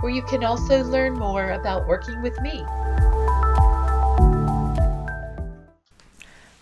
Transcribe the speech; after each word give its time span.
where 0.00 0.12
you 0.12 0.22
can 0.22 0.44
also 0.44 0.82
learn 0.84 1.14
more 1.14 1.50
about 1.50 1.86
working 1.86 2.22
with 2.22 2.40
me. 2.40 2.64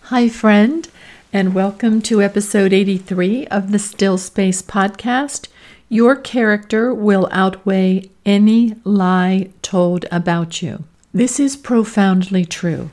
Hi, 0.03 0.27
friend, 0.27 0.87
and 1.31 1.53
welcome 1.53 2.01
to 2.01 2.21
episode 2.21 2.73
83 2.73 3.47
of 3.47 3.71
the 3.71 3.79
Still 3.79 4.17
Space 4.17 4.61
podcast. 4.61 5.47
Your 5.87 6.15
character 6.15 6.93
will 6.93 7.29
outweigh 7.31 8.09
any 8.25 8.75
lie 8.83 9.49
told 9.61 10.05
about 10.11 10.61
you. 10.61 10.83
This 11.13 11.39
is 11.39 11.55
profoundly 11.55 12.45
true. 12.45 12.91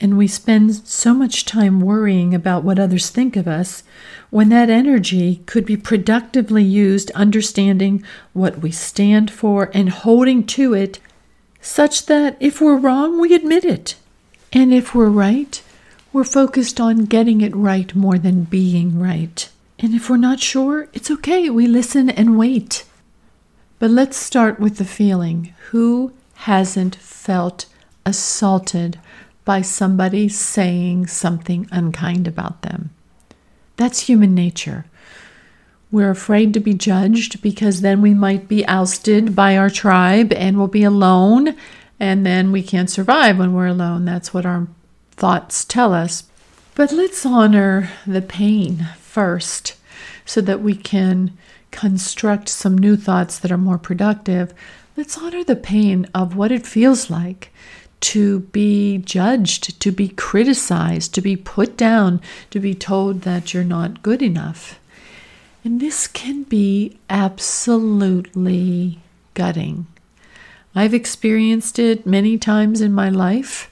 And 0.00 0.16
we 0.16 0.26
spend 0.26 0.76
so 0.88 1.12
much 1.12 1.44
time 1.44 1.80
worrying 1.80 2.34
about 2.34 2.64
what 2.64 2.78
others 2.78 3.10
think 3.10 3.36
of 3.36 3.46
us 3.46 3.82
when 4.30 4.48
that 4.48 4.70
energy 4.70 5.42
could 5.46 5.66
be 5.66 5.76
productively 5.76 6.64
used 6.64 7.10
understanding 7.10 8.02
what 8.32 8.58
we 8.60 8.70
stand 8.70 9.30
for 9.30 9.70
and 9.74 9.90
holding 9.90 10.46
to 10.46 10.72
it, 10.72 11.00
such 11.60 12.06
that 12.06 12.36
if 12.40 12.60
we're 12.60 12.76
wrong, 12.76 13.20
we 13.20 13.34
admit 13.34 13.64
it. 13.64 13.96
And 14.52 14.72
if 14.72 14.94
we're 14.94 15.10
right, 15.10 15.60
we're 16.12 16.24
focused 16.24 16.80
on 16.80 17.04
getting 17.04 17.40
it 17.40 17.54
right 17.54 17.94
more 17.94 18.18
than 18.18 18.44
being 18.44 18.98
right. 18.98 19.48
And 19.78 19.94
if 19.94 20.08
we're 20.08 20.16
not 20.16 20.40
sure, 20.40 20.88
it's 20.92 21.10
okay. 21.10 21.50
We 21.50 21.66
listen 21.66 22.08
and 22.08 22.38
wait. 22.38 22.84
But 23.78 23.90
let's 23.90 24.16
start 24.16 24.58
with 24.58 24.76
the 24.76 24.84
feeling. 24.84 25.54
Who 25.70 26.12
hasn't 26.34 26.96
felt 26.96 27.66
assaulted 28.06 28.98
by 29.50 29.60
somebody 29.60 30.28
saying 30.28 31.08
something 31.08 31.66
unkind 31.72 32.28
about 32.28 32.62
them. 32.62 32.88
That's 33.76 34.06
human 34.06 34.32
nature. 34.32 34.84
We're 35.90 36.12
afraid 36.12 36.54
to 36.54 36.60
be 36.60 36.72
judged 36.72 37.42
because 37.42 37.80
then 37.80 38.00
we 38.00 38.14
might 38.14 38.46
be 38.46 38.64
ousted 38.66 39.34
by 39.34 39.56
our 39.56 39.68
tribe 39.68 40.32
and 40.34 40.56
we'll 40.56 40.68
be 40.68 40.84
alone, 40.84 41.56
and 41.98 42.24
then 42.24 42.52
we 42.52 42.62
can't 42.62 42.88
survive 42.88 43.38
when 43.38 43.52
we're 43.52 43.66
alone. 43.66 44.04
That's 44.04 44.32
what 44.32 44.46
our 44.46 44.68
thoughts 45.16 45.64
tell 45.64 45.92
us. 45.92 46.30
But 46.76 46.92
let's 46.92 47.26
honor 47.26 47.90
the 48.06 48.22
pain 48.22 48.86
first 49.00 49.74
so 50.24 50.40
that 50.42 50.60
we 50.60 50.76
can 50.76 51.36
construct 51.72 52.48
some 52.48 52.78
new 52.78 52.96
thoughts 52.96 53.36
that 53.40 53.50
are 53.50 53.58
more 53.58 53.78
productive. 53.78 54.54
Let's 54.96 55.18
honor 55.18 55.42
the 55.42 55.56
pain 55.56 56.06
of 56.14 56.36
what 56.36 56.52
it 56.52 56.68
feels 56.68 57.10
like 57.10 57.50
to 58.00 58.40
be 58.40 58.98
judged, 58.98 59.78
to 59.80 59.90
be 59.92 60.08
criticized, 60.08 61.14
to 61.14 61.20
be 61.20 61.36
put 61.36 61.76
down, 61.76 62.20
to 62.50 62.60
be 62.60 62.74
told 62.74 63.22
that 63.22 63.52
you're 63.52 63.64
not 63.64 64.02
good 64.02 64.22
enough. 64.22 64.78
And 65.62 65.80
this 65.80 66.06
can 66.06 66.44
be 66.44 66.98
absolutely 67.10 69.00
gutting. 69.34 69.86
I've 70.74 70.94
experienced 70.94 71.78
it 71.78 72.06
many 72.06 72.38
times 72.38 72.80
in 72.80 72.92
my 72.92 73.10
life, 73.10 73.70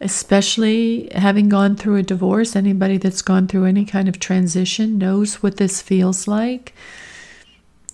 especially 0.00 1.08
having 1.14 1.48
gone 1.48 1.74
through 1.74 1.96
a 1.96 2.02
divorce. 2.02 2.54
Anybody 2.54 2.98
that's 2.98 3.22
gone 3.22 3.48
through 3.48 3.64
any 3.64 3.84
kind 3.84 4.08
of 4.08 4.20
transition 4.20 4.98
knows 4.98 5.42
what 5.42 5.56
this 5.56 5.80
feels 5.82 6.28
like. 6.28 6.74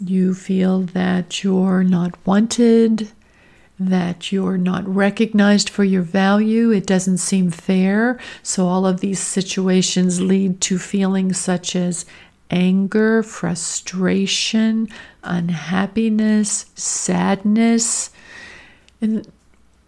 You 0.04 0.34
feel 0.34 0.80
that 0.80 1.44
you're 1.44 1.84
not 1.84 2.14
wanted, 2.26 3.10
that 3.86 4.32
you're 4.32 4.58
not 4.58 4.86
recognized 4.86 5.68
for 5.68 5.84
your 5.84 6.02
value. 6.02 6.70
It 6.70 6.86
doesn't 6.86 7.18
seem 7.18 7.50
fair. 7.50 8.18
So, 8.42 8.66
all 8.66 8.86
of 8.86 9.00
these 9.00 9.20
situations 9.20 10.20
lead 10.20 10.60
to 10.62 10.78
feelings 10.78 11.38
such 11.38 11.74
as 11.76 12.04
anger, 12.50 13.22
frustration, 13.22 14.88
unhappiness, 15.24 16.66
sadness. 16.74 18.10
And 19.00 19.26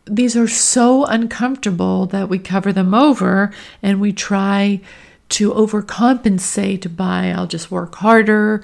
these 0.06 0.37
are 0.37 0.49
so 0.49 1.05
uncomfortable 1.06 2.06
that 2.06 2.28
we 2.28 2.38
cover 2.38 2.72
them 2.72 2.94
over 2.94 3.53
and 3.82 4.00
we 4.00 4.12
try 4.12 4.81
to 5.31 5.53
overcompensate 5.53 6.97
by 6.97 7.31
I'll 7.31 7.47
just 7.47 7.71
work 7.71 7.94
harder, 7.97 8.62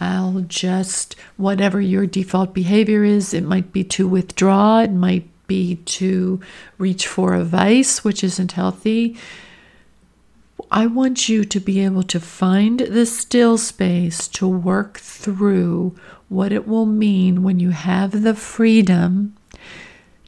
I'll 0.00 0.40
just, 0.40 1.14
whatever 1.36 1.80
your 1.80 2.06
default 2.06 2.54
behavior 2.54 3.04
is, 3.04 3.34
it 3.34 3.44
might 3.44 3.72
be 3.72 3.84
to 3.84 4.08
withdraw, 4.08 4.80
it 4.80 4.92
might 4.92 5.28
be 5.46 5.76
to 5.76 6.40
reach 6.78 7.06
for 7.06 7.34
a 7.34 7.44
vice, 7.44 8.02
which 8.02 8.24
isn't 8.24 8.52
healthy. 8.52 9.16
I 10.70 10.86
want 10.86 11.28
you 11.28 11.44
to 11.44 11.60
be 11.60 11.80
able 11.84 12.04
to 12.04 12.20
find 12.20 12.80
the 12.80 13.04
still 13.04 13.58
space 13.58 14.28
to 14.28 14.46
work 14.46 14.98
through 14.98 15.96
what 16.28 16.52
it 16.52 16.68
will 16.68 16.86
mean 16.86 17.42
when 17.42 17.58
you 17.58 17.70
have 17.70 18.22
the 18.22 18.34
freedom 18.34 19.36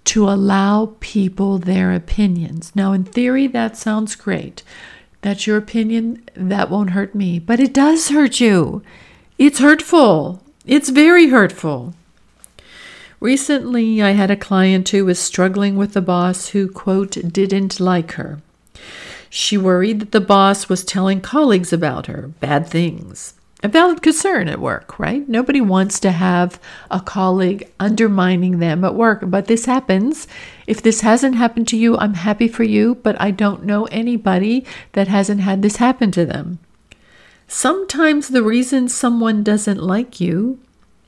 to 0.04 0.28
allow 0.28 0.96
people 0.98 1.58
their 1.58 1.92
opinions. 1.92 2.72
Now, 2.74 2.92
in 2.92 3.04
theory, 3.04 3.46
that 3.46 3.76
sounds 3.76 4.16
great. 4.16 4.64
That's 5.20 5.46
your 5.46 5.56
opinion. 5.56 6.28
That 6.34 6.70
won't 6.70 6.90
hurt 6.90 7.14
me. 7.14 7.38
But 7.38 7.60
it 7.60 7.72
does 7.72 8.08
hurt 8.08 8.40
you. 8.40 8.82
It's 9.38 9.58
hurtful. 9.58 10.42
It's 10.66 10.90
very 10.90 11.28
hurtful. 11.28 11.94
Recently, 13.18 14.02
I 14.02 14.10
had 14.10 14.30
a 14.30 14.36
client 14.36 14.88
who 14.90 15.04
was 15.04 15.18
struggling 15.18 15.76
with 15.76 15.96
a 15.96 16.02
boss 16.02 16.48
who, 16.48 16.68
quote, 16.68 17.12
didn't 17.32 17.80
like 17.80 18.12
her. 18.12 18.40
She 19.30 19.56
worried 19.56 20.00
that 20.00 20.12
the 20.12 20.20
boss 20.20 20.68
was 20.68 20.84
telling 20.84 21.20
colleagues 21.20 21.72
about 21.72 22.06
her, 22.06 22.28
bad 22.40 22.66
things. 22.66 23.34
A 23.62 23.68
valid 23.68 24.02
concern 24.02 24.48
at 24.48 24.60
work, 24.60 24.98
right? 24.98 25.26
Nobody 25.28 25.60
wants 25.60 25.98
to 26.00 26.10
have 26.10 26.60
a 26.90 27.00
colleague 27.00 27.70
undermining 27.80 28.58
them 28.58 28.84
at 28.84 28.96
work, 28.96 29.22
but 29.24 29.46
this 29.46 29.64
happens. 29.64 30.26
If 30.66 30.82
this 30.82 31.00
hasn't 31.00 31.36
happened 31.36 31.68
to 31.68 31.76
you, 31.76 31.96
I'm 31.96 32.14
happy 32.14 32.48
for 32.48 32.64
you, 32.64 32.96
but 32.96 33.18
I 33.20 33.30
don't 33.30 33.64
know 33.64 33.84
anybody 33.86 34.66
that 34.92 35.08
hasn't 35.08 35.40
had 35.40 35.62
this 35.62 35.76
happen 35.76 36.10
to 36.10 36.26
them. 36.26 36.58
Sometimes 37.54 38.28
the 38.28 38.42
reason 38.42 38.88
someone 38.88 39.42
doesn't 39.42 39.82
like 39.82 40.18
you 40.18 40.58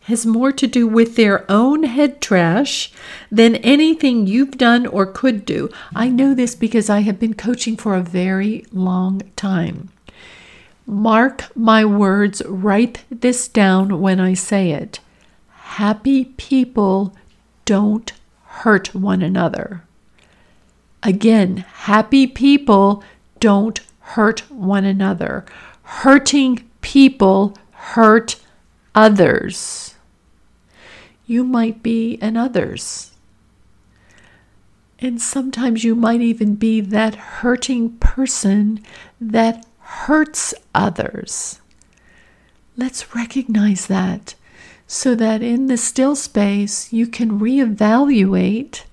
has 0.03 0.27
more 0.27 0.53
to 0.53 0.67
do 0.67 0.87
with 0.87 1.17
their 1.17 1.51
own 1.51 1.85
head 1.85 2.21
trash 2.21 2.93
than 3.33 3.57
anything 3.57 4.27
you've 4.27 4.59
done 4.59 4.87
or 4.87 5.07
could 5.07 5.47
do. 5.47 5.71
I 5.97 6.11
know 6.11 6.35
this 6.35 6.55
because 6.55 6.91
I 6.91 7.01
have 7.01 7.19
been 7.19 7.33
coaching 7.33 7.79
for 7.79 7.95
a 7.95 8.03
very 8.03 8.67
long 8.73 9.23
time. 9.37 9.89
Mark 10.87 11.47
my 11.57 11.83
words, 11.83 12.43
write 12.45 13.05
this 13.11 13.49
down 13.49 14.03
when 14.03 14.21
I 14.21 14.35
say 14.35 14.73
it. 14.73 15.01
Happy 15.49 16.27
people 16.27 17.17
don't 17.65 18.13
hurt 18.45 18.95
one 18.95 19.23
another. 19.23 19.83
Again, 21.03 21.65
happy 21.87 22.27
people 22.27 23.03
don't 23.41 23.81
hurt 24.01 24.41
one 24.51 24.85
another. 24.85 25.47
Hurting 25.85 26.69
people 26.81 27.57
hurt 27.73 28.37
others. 28.95 29.95
You 31.27 31.45
might 31.45 31.83
be 31.83 32.19
an 32.21 32.37
others. 32.37 33.13
And 34.99 35.21
sometimes 35.21 35.85
you 35.85 35.95
might 35.95 36.21
even 36.21 36.55
be 36.55 36.81
that 36.81 37.15
hurting 37.15 37.97
person 37.99 38.83
that 39.21 39.65
hurts 39.79 40.55
others. 40.75 41.61
Let's 42.77 43.15
recognize 43.15 43.87
that 43.87 44.35
so 44.87 45.15
that 45.15 45.43
in 45.43 45.67
the 45.67 45.77
still 45.77 46.17
space 46.17 46.93
you 46.93 47.07
can 47.07 47.41
reevaluate 47.41 48.85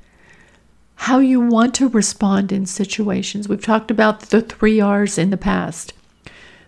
how 0.95 1.19
you 1.19 1.41
want 1.41 1.73
to 1.75 1.89
respond 1.89 2.51
in 2.51 2.65
situations. 2.65 3.49
We've 3.49 3.63
talked 3.63 3.89
about 3.89 4.19
the 4.21 4.41
three 4.41 4.79
R's 4.79 5.17
in 5.17 5.31
the 5.31 5.37
past. 5.37 5.94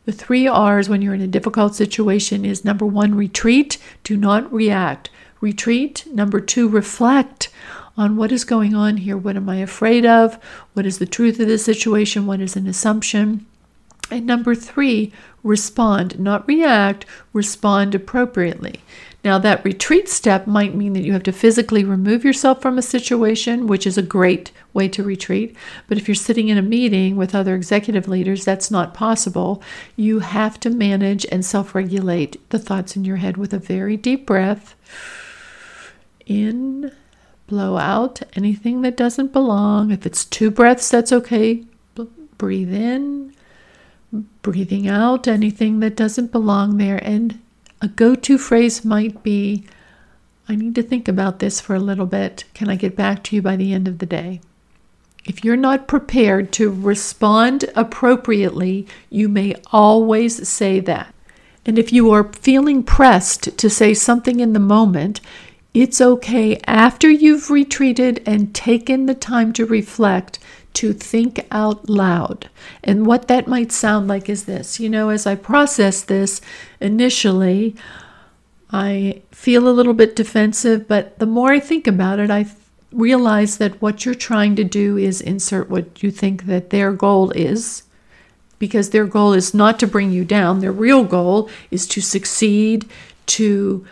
The 0.05 0.11
three 0.11 0.47
R's 0.47 0.89
when 0.89 1.01
you're 1.01 1.13
in 1.13 1.21
a 1.21 1.27
difficult 1.27 1.75
situation 1.75 2.43
is 2.43 2.65
number 2.65 2.85
one, 2.85 3.15
retreat, 3.15 3.77
do 4.03 4.17
not 4.17 4.51
react. 4.51 5.09
Retreat. 5.39 6.05
Number 6.11 6.39
two, 6.39 6.67
reflect 6.67 7.49
on 7.95 8.15
what 8.15 8.31
is 8.31 8.43
going 8.43 8.75
on 8.75 8.97
here. 8.97 9.17
What 9.17 9.35
am 9.35 9.49
I 9.49 9.57
afraid 9.57 10.05
of? 10.05 10.35
What 10.73 10.85
is 10.85 10.99
the 10.99 11.05
truth 11.05 11.39
of 11.39 11.47
this 11.47 11.63
situation? 11.63 12.25
What 12.25 12.41
is 12.41 12.55
an 12.55 12.67
assumption? 12.67 13.45
And 14.11 14.25
number 14.25 14.55
three, 14.55 15.13
respond, 15.43 16.19
not 16.19 16.47
react, 16.47 17.05
respond 17.31 17.95
appropriately. 17.95 18.81
Now, 19.23 19.37
that 19.39 19.63
retreat 19.63 20.09
step 20.09 20.47
might 20.47 20.75
mean 20.75 20.93
that 20.93 21.03
you 21.03 21.13
have 21.13 21.23
to 21.23 21.31
physically 21.31 21.85
remove 21.85 22.25
yourself 22.25 22.61
from 22.61 22.77
a 22.77 22.81
situation, 22.81 23.67
which 23.67 23.87
is 23.87 23.97
a 23.97 24.01
great 24.01 24.51
way 24.73 24.87
to 24.89 25.03
retreat. 25.03 25.55
But 25.87 25.97
if 25.97 26.07
you're 26.07 26.15
sitting 26.15 26.49
in 26.49 26.57
a 26.57 26.61
meeting 26.61 27.15
with 27.15 27.35
other 27.35 27.55
executive 27.55 28.07
leaders, 28.07 28.43
that's 28.43 28.71
not 28.71 28.93
possible. 28.93 29.61
You 29.95 30.19
have 30.19 30.59
to 30.61 30.69
manage 30.69 31.25
and 31.31 31.45
self 31.45 31.75
regulate 31.75 32.49
the 32.49 32.59
thoughts 32.59 32.95
in 32.95 33.05
your 33.05 33.17
head 33.17 33.37
with 33.37 33.53
a 33.53 33.59
very 33.59 33.97
deep 33.97 34.25
breath. 34.25 34.75
In, 36.25 36.91
blow 37.47 37.77
out 37.77 38.21
anything 38.35 38.81
that 38.81 38.97
doesn't 38.97 39.33
belong. 39.33 39.91
If 39.91 40.05
it's 40.05 40.25
two 40.25 40.49
breaths, 40.49 40.89
that's 40.89 41.11
okay. 41.11 41.65
breathe 42.37 42.73
in, 42.73 43.33
breathing 44.41 44.87
out 44.87 45.27
anything 45.27 45.79
that 45.79 45.95
doesn't 45.95 46.31
belong 46.31 46.77
there, 46.77 46.99
and 47.03 47.39
a 47.81 47.87
go 47.87 48.15
to 48.15 48.37
phrase 48.37 48.83
might 48.85 49.23
be 49.23 49.65
I 50.47 50.55
need 50.55 50.75
to 50.75 50.83
think 50.83 51.07
about 51.07 51.39
this 51.39 51.61
for 51.61 51.73
a 51.73 51.79
little 51.79 52.05
bit. 52.05 52.43
Can 52.53 52.69
I 52.69 52.75
get 52.75 52.95
back 52.95 53.23
to 53.23 53.35
you 53.35 53.41
by 53.41 53.55
the 53.55 53.73
end 53.73 53.87
of 53.87 53.99
the 53.99 54.05
day? 54.05 54.41
If 55.25 55.43
you're 55.43 55.55
not 55.55 55.87
prepared 55.87 56.51
to 56.53 56.69
respond 56.69 57.65
appropriately, 57.75 58.87
you 59.09 59.29
may 59.29 59.55
always 59.71 60.47
say 60.47 60.79
that. 60.81 61.13
And 61.65 61.79
if 61.79 61.93
you 61.93 62.11
are 62.11 62.31
feeling 62.33 62.83
pressed 62.83 63.57
to 63.57 63.69
say 63.69 63.93
something 63.93 64.41
in 64.41 64.53
the 64.53 64.59
moment, 64.59 65.21
it's 65.73 66.01
okay 66.01 66.59
after 66.67 67.09
you've 67.09 67.49
retreated 67.49 68.21
and 68.25 68.53
taken 68.53 69.05
the 69.05 69.15
time 69.15 69.53
to 69.53 69.65
reflect 69.65 70.39
to 70.73 70.91
think 70.91 71.45
out 71.51 71.87
loud. 71.89 72.49
And 72.83 73.05
what 73.05 73.27
that 73.27 73.47
might 73.47 73.71
sound 73.71 74.07
like 74.07 74.29
is 74.29 74.45
this 74.45 74.79
you 74.79 74.89
know, 74.89 75.09
as 75.09 75.25
I 75.25 75.35
process 75.35 76.01
this 76.01 76.41
initially, 76.81 77.75
I 78.71 79.21
feel 79.31 79.67
a 79.67 79.71
little 79.71 79.93
bit 79.93 80.15
defensive, 80.15 80.87
but 80.87 81.17
the 81.19 81.27
more 81.27 81.51
I 81.51 81.59
think 81.59 81.87
about 81.87 82.19
it, 82.19 82.29
I 82.29 82.45
realize 82.93 83.57
that 83.57 83.81
what 83.81 84.05
you're 84.05 84.15
trying 84.15 84.55
to 84.55 84.63
do 84.63 84.97
is 84.97 85.21
insert 85.21 85.69
what 85.69 86.03
you 86.03 86.11
think 86.11 86.45
that 86.45 86.69
their 86.69 86.91
goal 86.91 87.31
is. 87.31 87.83
Because 88.59 88.91
their 88.91 89.05
goal 89.05 89.33
is 89.33 89.53
not 89.53 89.79
to 89.79 89.87
bring 89.87 90.11
you 90.11 90.23
down. 90.23 90.59
Their 90.59 90.71
real 90.71 91.03
goal 91.03 91.49
is 91.69 91.85
to 91.87 92.01
succeed, 92.01 92.89
to 93.25 93.85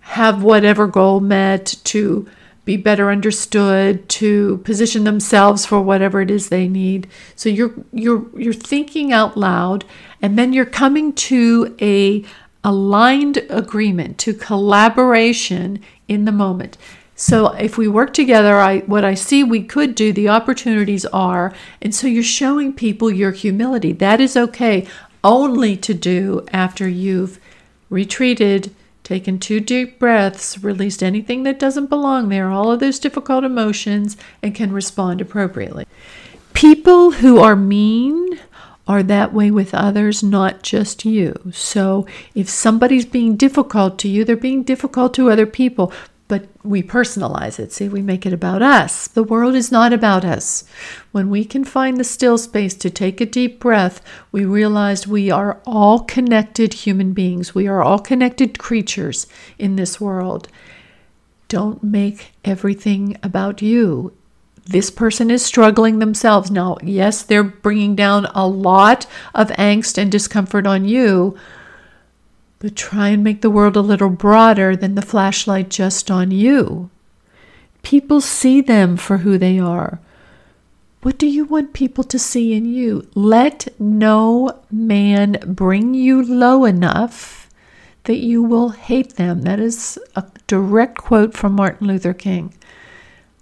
have 0.00 0.42
whatever 0.42 0.86
goal 0.86 1.20
met, 1.20 1.76
to 1.84 2.28
be 2.64 2.76
better 2.76 3.10
understood, 3.10 4.08
to 4.08 4.58
position 4.58 5.04
themselves 5.04 5.64
for 5.64 5.80
whatever 5.80 6.20
it 6.20 6.30
is 6.30 6.48
they 6.48 6.68
need. 6.68 7.08
So 7.36 7.48
you're 7.48 7.72
you're 7.92 8.26
you're 8.38 8.52
thinking 8.52 9.12
out 9.12 9.36
loud 9.36 9.84
and 10.20 10.38
then 10.38 10.52
you're 10.52 10.66
coming 10.66 11.12
to 11.14 11.76
a 11.80 12.24
aligned 12.64 13.38
agreement, 13.48 14.18
to 14.18 14.34
collaboration 14.34 15.80
in 16.08 16.24
the 16.24 16.32
moment. 16.32 16.76
So 17.20 17.48
if 17.54 17.76
we 17.76 17.88
work 17.88 18.14
together, 18.14 18.58
I 18.58 18.78
what 18.80 19.04
I 19.04 19.14
see 19.14 19.42
we 19.42 19.64
could 19.64 19.96
do, 19.96 20.12
the 20.12 20.28
opportunities 20.28 21.04
are, 21.06 21.52
and 21.82 21.92
so 21.92 22.06
you're 22.06 22.22
showing 22.22 22.72
people 22.72 23.10
your 23.10 23.32
humility. 23.32 23.90
That 23.92 24.20
is 24.20 24.36
okay 24.36 24.86
only 25.24 25.76
to 25.78 25.94
do 25.94 26.46
after 26.52 26.88
you've 26.88 27.40
retreated 27.90 28.72
taken 29.02 29.40
two 29.40 29.58
deep 29.58 29.98
breaths, 29.98 30.62
released 30.62 31.02
anything 31.02 31.42
that 31.42 31.58
doesn't 31.58 31.86
belong 31.86 32.28
there, 32.28 32.50
all 32.50 32.70
of 32.70 32.78
those 32.78 33.00
difficult 33.00 33.42
emotions, 33.42 34.16
and 34.40 34.54
can 34.54 34.70
respond 34.70 35.20
appropriately. 35.20 35.86
People 36.52 37.10
who 37.10 37.40
are 37.40 37.56
mean 37.56 38.38
are 38.86 39.02
that 39.02 39.32
way 39.34 39.50
with 39.50 39.74
others, 39.74 40.22
not 40.22 40.62
just 40.62 41.04
you. 41.04 41.34
So 41.52 42.06
if 42.36 42.48
somebody's 42.48 43.06
being 43.06 43.34
difficult 43.34 43.98
to 43.98 44.08
you, 44.08 44.24
they're 44.24 44.36
being 44.36 44.62
difficult 44.62 45.14
to 45.14 45.30
other 45.32 45.46
people 45.46 45.92
but 46.28 46.46
we 46.62 46.82
personalize 46.82 47.58
it. 47.58 47.72
See, 47.72 47.88
we 47.88 48.02
make 48.02 48.26
it 48.26 48.32
about 48.34 48.62
us. 48.62 49.08
The 49.08 49.22
world 49.22 49.54
is 49.54 49.72
not 49.72 49.94
about 49.94 50.24
us. 50.24 50.64
When 51.10 51.30
we 51.30 51.44
can 51.44 51.64
find 51.64 51.96
the 51.96 52.04
still 52.04 52.36
space 52.36 52.74
to 52.74 52.90
take 52.90 53.20
a 53.20 53.26
deep 53.26 53.58
breath, 53.58 54.02
we 54.30 54.44
realize 54.44 55.06
we 55.06 55.30
are 55.30 55.60
all 55.66 56.00
connected 56.00 56.74
human 56.74 57.14
beings. 57.14 57.54
We 57.54 57.66
are 57.66 57.82
all 57.82 57.98
connected 57.98 58.58
creatures 58.58 59.26
in 59.58 59.76
this 59.76 60.00
world. 60.00 60.48
Don't 61.48 61.82
make 61.82 62.32
everything 62.44 63.16
about 63.22 63.62
you. 63.62 64.12
This 64.66 64.90
person 64.90 65.30
is 65.30 65.42
struggling 65.42 65.98
themselves. 65.98 66.50
Now, 66.50 66.76
yes, 66.82 67.22
they're 67.22 67.42
bringing 67.42 67.96
down 67.96 68.26
a 68.34 68.46
lot 68.46 69.06
of 69.34 69.48
angst 69.52 69.96
and 69.96 70.12
discomfort 70.12 70.66
on 70.66 70.84
you, 70.84 71.38
but 72.58 72.74
try 72.74 73.08
and 73.08 73.22
make 73.22 73.40
the 73.40 73.50
world 73.50 73.76
a 73.76 73.80
little 73.80 74.10
broader 74.10 74.74
than 74.74 74.94
the 74.94 75.02
flashlight 75.02 75.70
just 75.70 76.10
on 76.10 76.30
you. 76.30 76.90
People 77.82 78.20
see 78.20 78.60
them 78.60 78.96
for 78.96 79.18
who 79.18 79.38
they 79.38 79.58
are. 79.58 80.00
What 81.02 81.16
do 81.16 81.26
you 81.26 81.44
want 81.44 81.72
people 81.72 82.02
to 82.04 82.18
see 82.18 82.54
in 82.54 82.64
you? 82.64 83.08
Let 83.14 83.68
no 83.78 84.60
man 84.70 85.38
bring 85.46 85.94
you 85.94 86.22
low 86.22 86.64
enough 86.64 87.48
that 88.04 88.18
you 88.18 88.42
will 88.42 88.70
hate 88.70 89.14
them. 89.14 89.42
That 89.42 89.60
is 89.60 89.98
a 90.16 90.24
direct 90.48 90.98
quote 90.98 91.34
from 91.34 91.52
Martin 91.52 91.86
Luther 91.86 92.14
King. 92.14 92.52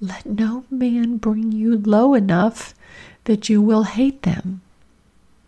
Let 0.00 0.26
no 0.26 0.64
man 0.70 1.16
bring 1.16 1.52
you 1.52 1.78
low 1.78 2.12
enough 2.12 2.74
that 3.24 3.48
you 3.48 3.62
will 3.62 3.84
hate 3.84 4.22
them. 4.22 4.60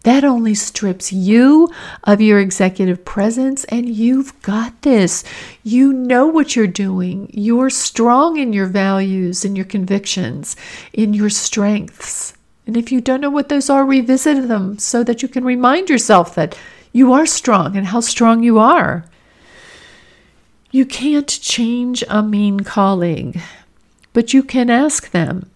That 0.08 0.24
only 0.24 0.54
strips 0.54 1.12
you 1.12 1.68
of 2.04 2.22
your 2.22 2.40
executive 2.40 3.04
presence, 3.04 3.64
and 3.64 3.86
you've 3.90 4.40
got 4.40 4.80
this. 4.80 5.22
You 5.62 5.92
know 5.92 6.26
what 6.26 6.56
you're 6.56 6.66
doing. 6.66 7.28
You're 7.34 7.68
strong 7.68 8.38
in 8.38 8.54
your 8.54 8.64
values, 8.64 9.44
in 9.44 9.54
your 9.54 9.66
convictions, 9.66 10.56
in 10.94 11.12
your 11.12 11.28
strengths. 11.28 12.32
And 12.66 12.74
if 12.74 12.90
you 12.90 13.02
don't 13.02 13.20
know 13.20 13.28
what 13.28 13.50
those 13.50 13.68
are, 13.68 13.84
revisit 13.84 14.48
them 14.48 14.78
so 14.78 15.04
that 15.04 15.20
you 15.20 15.28
can 15.28 15.44
remind 15.44 15.90
yourself 15.90 16.34
that 16.36 16.58
you 16.90 17.12
are 17.12 17.26
strong 17.26 17.76
and 17.76 17.88
how 17.88 18.00
strong 18.00 18.42
you 18.42 18.58
are. 18.58 19.04
You 20.70 20.86
can't 20.86 21.28
change 21.28 22.02
a 22.08 22.22
mean 22.22 22.60
colleague, 22.60 23.42
but 24.14 24.32
you 24.32 24.42
can 24.42 24.70
ask 24.70 25.10
them 25.10 25.50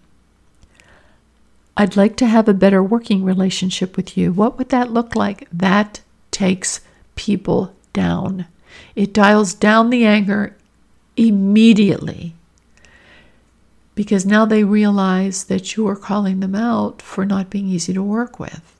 I'd 1.76 1.96
like 1.96 2.16
to 2.16 2.26
have 2.26 2.48
a 2.48 2.54
better 2.54 2.82
working 2.82 3.24
relationship 3.24 3.96
with 3.96 4.16
you. 4.16 4.32
What 4.32 4.58
would 4.58 4.68
that 4.68 4.92
look 4.92 5.16
like? 5.16 5.48
That 5.52 6.02
takes 6.30 6.80
people 7.16 7.74
down. 7.92 8.46
It 8.94 9.12
dials 9.14 9.54
down 9.54 9.90
the 9.90 10.04
anger 10.04 10.56
immediately 11.16 12.34
because 13.94 14.24
now 14.24 14.44
they 14.44 14.64
realize 14.64 15.44
that 15.44 15.76
you 15.76 15.86
are 15.88 15.96
calling 15.96 16.40
them 16.40 16.54
out 16.54 17.02
for 17.02 17.24
not 17.24 17.50
being 17.50 17.68
easy 17.68 17.92
to 17.92 18.02
work 18.02 18.38
with. 18.38 18.74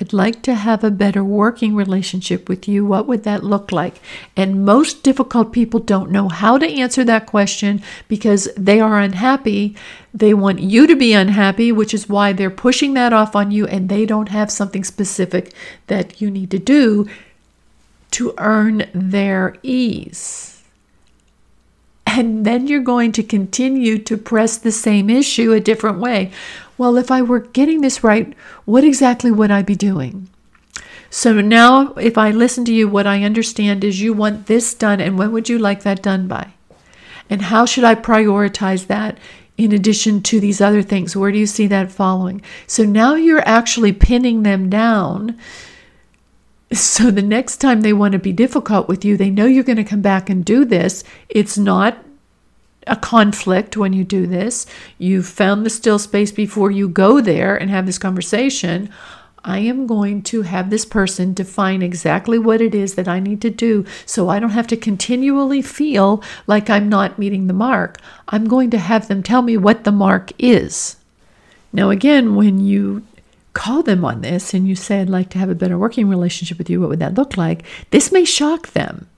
I'd 0.00 0.12
like 0.12 0.42
to 0.42 0.54
have 0.54 0.82
a 0.82 0.90
better 0.90 1.22
working 1.22 1.76
relationship 1.76 2.48
with 2.48 2.66
you. 2.66 2.84
What 2.84 3.06
would 3.06 3.22
that 3.22 3.44
look 3.44 3.70
like? 3.70 4.00
And 4.36 4.64
most 4.64 5.04
difficult 5.04 5.52
people 5.52 5.78
don't 5.78 6.10
know 6.10 6.28
how 6.28 6.58
to 6.58 6.66
answer 6.66 7.04
that 7.04 7.26
question 7.26 7.80
because 8.08 8.48
they 8.56 8.80
are 8.80 8.98
unhappy. 8.98 9.76
They 10.12 10.34
want 10.34 10.58
you 10.58 10.88
to 10.88 10.96
be 10.96 11.12
unhappy, 11.12 11.70
which 11.70 11.94
is 11.94 12.08
why 12.08 12.32
they're 12.32 12.50
pushing 12.50 12.94
that 12.94 13.12
off 13.12 13.36
on 13.36 13.52
you, 13.52 13.66
and 13.66 13.88
they 13.88 14.04
don't 14.04 14.30
have 14.30 14.50
something 14.50 14.82
specific 14.82 15.52
that 15.86 16.20
you 16.20 16.28
need 16.28 16.50
to 16.50 16.58
do 16.58 17.08
to 18.12 18.34
earn 18.38 18.86
their 18.92 19.56
ease. 19.62 20.62
And 22.06 22.44
then 22.44 22.68
you're 22.68 22.80
going 22.80 23.10
to 23.12 23.22
continue 23.24 23.98
to 23.98 24.16
press 24.16 24.56
the 24.56 24.70
same 24.70 25.10
issue 25.10 25.52
a 25.52 25.58
different 25.58 25.98
way 25.98 26.30
well, 26.76 26.96
if 26.96 27.10
I 27.10 27.22
were 27.22 27.40
getting 27.40 27.80
this 27.80 28.02
right, 28.02 28.34
what 28.64 28.84
exactly 28.84 29.30
would 29.30 29.50
I 29.50 29.62
be 29.62 29.74
doing? 29.74 30.28
So 31.10 31.40
now, 31.40 31.92
if 31.94 32.18
I 32.18 32.30
listen 32.30 32.64
to 32.64 32.74
you, 32.74 32.88
what 32.88 33.06
I 33.06 33.22
understand 33.22 33.84
is 33.84 34.00
you 34.00 34.12
want 34.12 34.46
this 34.46 34.74
done, 34.74 35.00
and 35.00 35.16
when 35.16 35.32
would 35.32 35.48
you 35.48 35.58
like 35.58 35.82
that 35.82 36.02
done 36.02 36.26
by? 36.26 36.54
And 37.30 37.42
how 37.42 37.66
should 37.66 37.84
I 37.84 37.94
prioritize 37.94 38.88
that 38.88 39.18
in 39.56 39.72
addition 39.72 40.22
to 40.22 40.40
these 40.40 40.60
other 40.60 40.82
things? 40.82 41.16
Where 41.16 41.30
do 41.30 41.38
you 41.38 41.46
see 41.46 41.68
that 41.68 41.92
following? 41.92 42.42
So 42.66 42.84
now 42.84 43.14
you're 43.14 43.46
actually 43.46 43.92
pinning 43.92 44.42
them 44.42 44.68
down 44.68 45.38
So 46.74 47.10
the 47.10 47.22
next 47.22 47.58
time 47.58 47.80
they 47.80 47.92
want 47.92 48.12
to 48.12 48.18
be 48.18 48.32
difficult 48.32 48.88
with 48.88 49.04
you, 49.04 49.16
they 49.16 49.30
know 49.30 49.46
you're 49.46 49.64
going 49.64 49.76
to 49.76 49.84
come 49.84 50.00
back 50.00 50.28
and 50.28 50.44
do 50.44 50.64
this. 50.64 51.04
It's 51.28 51.56
not 51.56 52.03
a 52.86 52.96
conflict 52.96 53.76
when 53.76 53.92
you 53.92 54.04
do 54.04 54.26
this. 54.26 54.66
You've 54.98 55.26
found 55.26 55.64
the 55.64 55.70
still 55.70 55.98
space 55.98 56.32
before 56.32 56.70
you 56.70 56.88
go 56.88 57.20
there 57.20 57.56
and 57.56 57.70
have 57.70 57.86
this 57.86 57.98
conversation. 57.98 58.90
I 59.44 59.58
am 59.58 59.86
going 59.86 60.22
to 60.22 60.42
have 60.42 60.70
this 60.70 60.86
person 60.86 61.34
define 61.34 61.82
exactly 61.82 62.38
what 62.38 62.62
it 62.62 62.74
is 62.74 62.94
that 62.94 63.08
I 63.08 63.20
need 63.20 63.42
to 63.42 63.50
do 63.50 63.84
so 64.06 64.30
I 64.30 64.38
don't 64.38 64.50
have 64.50 64.66
to 64.68 64.76
continually 64.76 65.60
feel 65.60 66.22
like 66.46 66.70
I'm 66.70 66.88
not 66.88 67.18
meeting 67.18 67.46
the 67.46 67.52
mark. 67.52 67.98
I'm 68.28 68.48
going 68.48 68.70
to 68.70 68.78
have 68.78 69.08
them 69.08 69.22
tell 69.22 69.42
me 69.42 69.58
what 69.58 69.84
the 69.84 69.92
mark 69.92 70.32
is. 70.38 70.96
Now, 71.74 71.90
again, 71.90 72.36
when 72.36 72.60
you 72.60 73.04
call 73.52 73.82
them 73.82 74.04
on 74.04 74.22
this 74.22 74.54
and 74.54 74.66
you 74.66 74.74
say, 74.74 75.00
I'd 75.00 75.10
like 75.10 75.28
to 75.30 75.38
have 75.38 75.50
a 75.50 75.54
better 75.54 75.76
working 75.76 76.08
relationship 76.08 76.56
with 76.56 76.70
you, 76.70 76.80
what 76.80 76.88
would 76.88 77.00
that 77.00 77.14
look 77.14 77.36
like? 77.36 77.64
This 77.90 78.10
may 78.10 78.24
shock 78.24 78.68
them. 78.68 79.08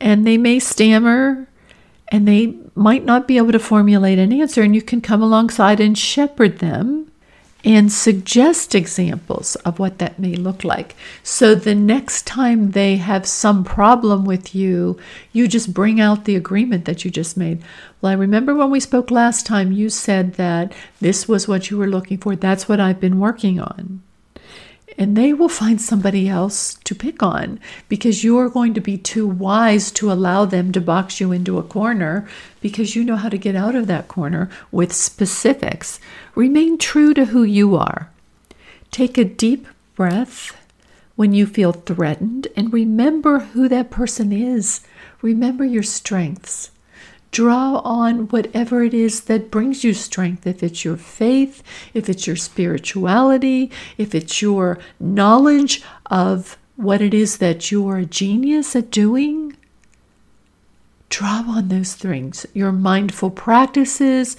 And 0.00 0.26
they 0.26 0.38
may 0.38 0.58
stammer 0.58 1.46
and 2.10 2.26
they 2.26 2.56
might 2.74 3.04
not 3.04 3.28
be 3.28 3.36
able 3.36 3.52
to 3.52 3.58
formulate 3.58 4.18
an 4.18 4.32
answer. 4.32 4.62
And 4.62 4.74
you 4.74 4.82
can 4.82 5.00
come 5.00 5.22
alongside 5.22 5.80
and 5.80 5.96
shepherd 5.96 6.58
them 6.58 7.10
and 7.64 7.92
suggest 7.92 8.74
examples 8.74 9.54
of 9.56 9.78
what 9.78 9.98
that 9.98 10.18
may 10.18 10.34
look 10.34 10.64
like. 10.64 10.96
So 11.22 11.54
the 11.54 11.74
next 11.74 12.26
time 12.26 12.70
they 12.70 12.96
have 12.96 13.26
some 13.26 13.64
problem 13.64 14.24
with 14.24 14.54
you, 14.54 14.98
you 15.32 15.46
just 15.46 15.74
bring 15.74 16.00
out 16.00 16.24
the 16.24 16.36
agreement 16.36 16.86
that 16.86 17.04
you 17.04 17.10
just 17.10 17.36
made. 17.36 17.62
Well, 18.00 18.12
I 18.12 18.14
remember 18.14 18.54
when 18.54 18.70
we 18.70 18.80
spoke 18.80 19.10
last 19.10 19.44
time, 19.44 19.72
you 19.72 19.90
said 19.90 20.34
that 20.34 20.72
this 21.00 21.28
was 21.28 21.46
what 21.46 21.70
you 21.70 21.76
were 21.76 21.86
looking 21.86 22.18
for. 22.18 22.34
That's 22.34 22.68
what 22.68 22.80
I've 22.80 23.00
been 23.00 23.20
working 23.20 23.60
on 23.60 24.02
and 25.00 25.16
they 25.16 25.32
will 25.32 25.48
find 25.48 25.80
somebody 25.80 26.28
else 26.28 26.74
to 26.84 26.94
pick 26.94 27.22
on 27.22 27.58
because 27.88 28.22
you 28.22 28.36
are 28.36 28.50
going 28.50 28.74
to 28.74 28.82
be 28.82 28.98
too 28.98 29.26
wise 29.26 29.90
to 29.90 30.12
allow 30.12 30.44
them 30.44 30.70
to 30.72 30.80
box 30.80 31.18
you 31.18 31.32
into 31.32 31.58
a 31.58 31.62
corner 31.62 32.28
because 32.60 32.94
you 32.94 33.02
know 33.02 33.16
how 33.16 33.30
to 33.30 33.38
get 33.38 33.56
out 33.56 33.74
of 33.74 33.86
that 33.86 34.08
corner 34.08 34.50
with 34.70 34.92
specifics. 34.92 35.98
Remain 36.34 36.76
true 36.76 37.14
to 37.14 37.24
who 37.24 37.42
you 37.42 37.76
are. 37.76 38.10
Take 38.90 39.16
a 39.16 39.24
deep 39.24 39.66
breath 39.94 40.54
when 41.16 41.32
you 41.32 41.46
feel 41.46 41.72
threatened 41.72 42.48
and 42.54 42.70
remember 42.70 43.38
who 43.38 43.70
that 43.70 43.90
person 43.90 44.32
is. 44.32 44.82
Remember 45.22 45.64
your 45.64 45.82
strengths. 45.82 46.70
Draw 47.32 47.78
on 47.84 48.28
whatever 48.28 48.82
it 48.82 48.92
is 48.92 49.22
that 49.22 49.50
brings 49.50 49.84
you 49.84 49.94
strength. 49.94 50.46
If 50.46 50.62
it's 50.62 50.84
your 50.84 50.96
faith, 50.96 51.62
if 51.94 52.08
it's 52.08 52.26
your 52.26 52.36
spirituality, 52.36 53.70
if 53.96 54.14
it's 54.14 54.42
your 54.42 54.78
knowledge 54.98 55.82
of 56.06 56.58
what 56.76 57.00
it 57.00 57.14
is 57.14 57.38
that 57.38 57.70
you're 57.70 57.98
a 57.98 58.06
genius 58.06 58.74
at 58.74 58.90
doing, 58.90 59.56
draw 61.08 61.44
on 61.46 61.68
those 61.68 61.94
things. 61.94 62.46
Your 62.52 62.72
mindful 62.72 63.30
practices, 63.30 64.36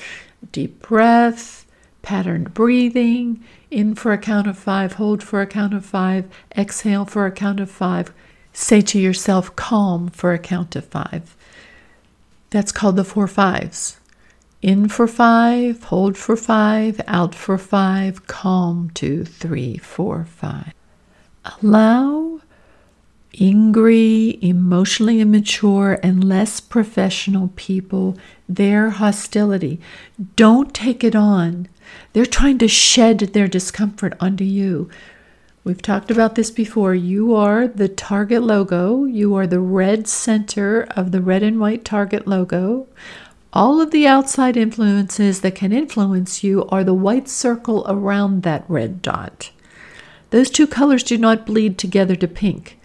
deep 0.51 0.81
breath, 0.81 1.65
patterned 2.01 2.53
breathing, 2.53 3.43
in 3.69 3.95
for 3.95 4.11
a 4.11 4.17
count 4.17 4.47
of 4.47 4.57
five, 4.57 4.93
hold 4.93 5.23
for 5.23 5.41
a 5.41 5.47
count 5.47 5.73
of 5.73 5.85
five, 5.85 6.25
exhale 6.57 7.05
for 7.05 7.25
a 7.25 7.31
count 7.31 7.59
of 7.59 7.71
five. 7.71 8.11
Say 8.51 8.81
to 8.81 8.99
yourself, 8.99 9.55
calm 9.55 10.09
for 10.09 10.33
a 10.33 10.39
count 10.39 10.75
of 10.75 10.85
five. 10.85 11.37
That's 12.51 12.71
called 12.71 12.97
the 12.97 13.03
four 13.03 13.27
fives. 13.27 13.97
In 14.61 14.87
for 14.87 15.07
five, 15.07 15.83
hold 15.85 16.17
for 16.17 16.35
five, 16.35 17.01
out 17.07 17.33
for 17.33 17.57
five, 17.57 18.27
calm 18.27 18.91
two, 18.93 19.25
three, 19.25 19.77
four, 19.77 20.25
five. 20.25 20.73
Allow 21.43 22.41
angry, 23.39 24.37
emotionally 24.41 25.21
immature, 25.21 25.99
and 26.03 26.23
less 26.23 26.59
professional 26.59 27.51
people 27.55 28.17
their 28.47 28.91
hostility. 28.91 29.79
Don't 30.35 30.73
take 30.73 31.03
it 31.03 31.15
on. 31.15 31.69
They're 32.13 32.25
trying 32.25 32.57
to 32.59 32.67
shed 32.67 33.19
their 33.19 33.47
discomfort 33.47 34.13
onto 34.19 34.43
you. 34.43 34.89
We've 35.63 35.81
talked 35.81 36.09
about 36.09 36.33
this 36.33 36.49
before. 36.49 36.95
You 36.95 37.35
are 37.35 37.67
the 37.67 37.87
Target 37.87 38.41
logo. 38.41 39.05
You 39.05 39.35
are 39.35 39.45
the 39.45 39.59
red 39.59 40.07
center 40.07 40.87
of 40.95 41.11
the 41.11 41.21
red 41.21 41.43
and 41.43 41.59
white 41.59 41.85
Target 41.85 42.27
logo. 42.27 42.87
All 43.53 43.79
of 43.79 43.91
the 43.91 44.07
outside 44.07 44.57
influences 44.57 45.41
that 45.41 45.53
can 45.53 45.71
influence 45.71 46.43
you 46.43 46.65
are 46.69 46.83
the 46.83 46.95
white 46.95 47.29
circle 47.29 47.85
around 47.87 48.41
that 48.41 48.65
red 48.67 49.03
dot. 49.03 49.51
Those 50.31 50.49
two 50.49 50.65
colors 50.65 51.03
do 51.03 51.17
not 51.19 51.45
bleed 51.45 51.77
together 51.77 52.15
to 52.15 52.27
pink. 52.27 52.79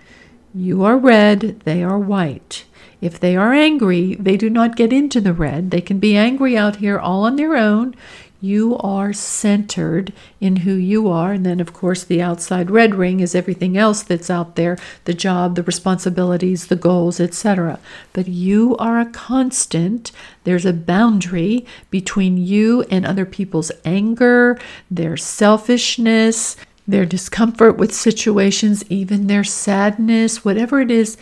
You 0.55 0.85
are 0.85 0.99
red, 0.99 1.61
they 1.61 1.83
are 1.83 1.99
white. 1.99 2.67
If 3.01 3.19
they 3.19 3.37
are 3.37 3.55
angry, 3.55 4.17
they 4.17 4.37
do 4.37 4.51
not 4.51 4.77
get 4.77 4.93
into 4.93 5.21
the 5.21 5.33
red. 5.33 5.71
They 5.71 5.81
can 5.81 5.99
be 5.99 6.17
angry 6.17 6.59
out 6.59 6.77
here 6.77 6.99
all 6.99 7.25
on 7.25 7.37
their 7.37 7.57
own. 7.57 7.95
You 8.41 8.77
are 8.79 9.13
centered 9.13 10.13
in 10.41 10.57
who 10.57 10.75
you 10.75 11.09
are. 11.09 11.33
And 11.33 11.47
then, 11.47 11.61
of 11.61 11.73
course, 11.73 12.05
the 12.05 12.21
outside 12.21 12.71
red 12.71 12.95
ring 12.95 13.21
is 13.21 13.35
everything 13.35 13.77
else 13.77 14.03
that's 14.03 14.31
out 14.31 14.57
there 14.57 14.79
the 15.05 15.15
job, 15.15 15.55
the 15.55 15.63
responsibilities, 15.63 16.67
the 16.67 16.77
goals, 16.77 17.19
etc. 17.21 17.79
But 18.13 18.29
you 18.29 18.77
are 18.77 19.01
a 19.01 19.07
constant. 19.07 20.13
There's 20.45 20.67
a 20.67 20.73
boundary 20.73 21.67
between 21.91 22.37
you 22.37 22.83
and 22.91 23.07
other 23.07 23.25
people's 23.27 23.73
anger, 23.85 24.59
their 24.91 25.17
selfishness, 25.17 26.57
their 26.87 27.07
discomfort 27.07 27.77
with 27.77 27.95
situations, 27.95 28.85
even 28.89 29.27
their 29.27 29.45
sadness, 29.45 30.45
whatever 30.45 30.81
it 30.81 30.91
is. 30.91 31.17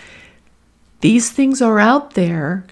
These 1.00 1.30
things 1.30 1.62
are 1.62 1.78
out 1.78 2.14
there 2.14 2.64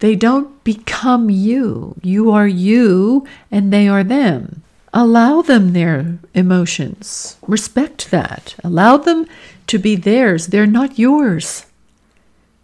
they 0.00 0.16
don't 0.16 0.62
become 0.64 1.30
you. 1.30 1.94
You 2.02 2.30
are 2.30 2.48
you 2.48 3.26
and 3.50 3.72
they 3.72 3.86
are 3.86 4.04
them. 4.04 4.62
Allow 4.92 5.42
them 5.42 5.72
their 5.72 6.18
emotions. 6.34 7.36
Respect 7.46 8.10
that. 8.10 8.56
Allow 8.64 8.96
them 8.96 9.26
to 9.68 9.78
be 9.78 9.94
theirs. 9.94 10.48
They're 10.48 10.66
not 10.66 10.98
yours. 10.98 11.66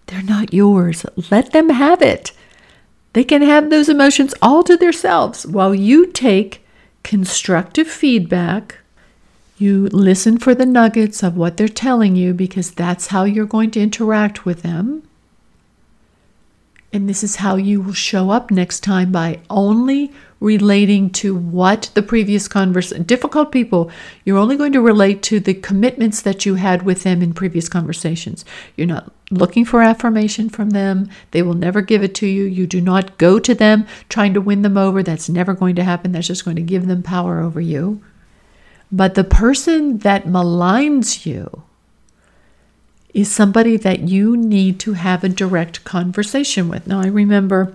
They're 0.07 0.23
not 0.23 0.53
yours. 0.53 1.07
Let 1.31 1.53
them 1.53 1.69
have 1.69 2.03
it. 2.03 2.33
They 3.13 3.23
can 3.23 3.43
have 3.43 3.71
those 3.71 3.89
emotions 3.89 4.35
all 4.43 4.63
to 4.65 4.77
themselves 4.77 5.47
while 5.47 5.75
you 5.75 6.07
take 6.07 6.67
constructive 7.03 7.87
feedback. 7.87 8.79
You 9.59 9.87
listen 9.89 10.39
for 10.39 10.55
the 10.55 10.67
nuggets 10.67 11.23
of 11.23 11.37
what 11.37 11.57
they're 11.57 11.69
telling 11.69 12.17
you 12.17 12.35
because 12.35 12.73
that's 12.73 13.09
how 13.09 13.25
you're 13.25 13.47
going 13.47 13.71
to 13.73 13.81
interact 13.81 14.45
with 14.45 14.63
them. 14.63 15.03
And 16.97 17.11
this 17.11 17.23
is 17.23 17.37
how 17.37 17.57
you 17.57 17.83
will 17.83 17.93
show 17.93 18.31
up 18.31 18.51
next 18.51 18.81
time 18.81 19.13
by 19.13 19.41
only 19.51 20.15
relating 20.41 21.11
to 21.11 21.37
what 21.37 21.91
the 21.93 22.01
previous 22.01 22.49
conversation. 22.49 23.03
Difficult 23.03 23.53
people, 23.53 23.91
you're 24.25 24.39
only 24.39 24.57
going 24.57 24.73
to 24.73 24.81
relate 24.81 25.23
to 25.25 25.39
the 25.39 25.53
commitments 25.53 26.23
that 26.23 26.47
you 26.47 26.55
had 26.55 26.85
with 26.85 27.03
them 27.03 27.21
in 27.21 27.35
previous 27.35 27.69
conversations. 27.69 28.47
You're 28.77 28.87
not 28.87 29.13
looking 29.31 29.67
for 29.67 29.83
affirmation 29.83 30.49
from 30.49 30.71
them. 30.71 31.11
They 31.33 31.43
will 31.43 31.53
never 31.53 31.83
give 31.83 32.03
it 32.03 32.15
to 32.15 32.27
you. 32.27 32.45
You 32.45 32.67
do 32.67 32.81
not 32.81 33.19
go 33.19 33.39
to 33.41 33.55
them 33.55 33.87
trying 34.09 34.33
to 34.33 34.41
win 34.41 34.63
them 34.63 34.79
over. 34.79 35.03
That's 35.03 35.29
never 35.29 35.53
going 35.53 35.77
to 35.77 35.85
happen. 35.85 36.13
That's 36.13 36.29
just 36.29 36.47
going 36.47 36.57
to 36.57 36.63
give 36.63 36.87
them 36.87 37.03
power 37.03 37.41
over 37.41 37.61
you. 37.61 38.03
But 38.91 39.17
the 39.17 39.25
person 39.25 39.99
that 39.99 40.25
maligns 40.25 41.27
you, 41.27 41.63
is 43.17 43.33
somebody 43.33 43.79
that 43.79 44.01
you 44.01 44.37
need 44.37 44.79
to 44.79 44.93
have 44.93 45.25
a 45.25 45.29
direct 45.31 45.83
conversation 45.85 46.69
with. 46.69 46.87
Now, 46.87 47.01
I 47.01 47.07
remember 47.07 47.75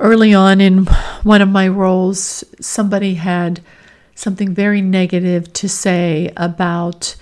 early 0.00 0.32
on 0.32 0.58
in 0.58 0.86
one 1.22 1.42
of 1.42 1.50
my 1.50 1.68
roles, 1.68 2.44
somebody 2.60 3.14
had 3.14 3.60
something 4.14 4.54
very 4.54 4.80
negative 4.80 5.52
to 5.52 5.68
say 5.68 6.32
about 6.34 7.14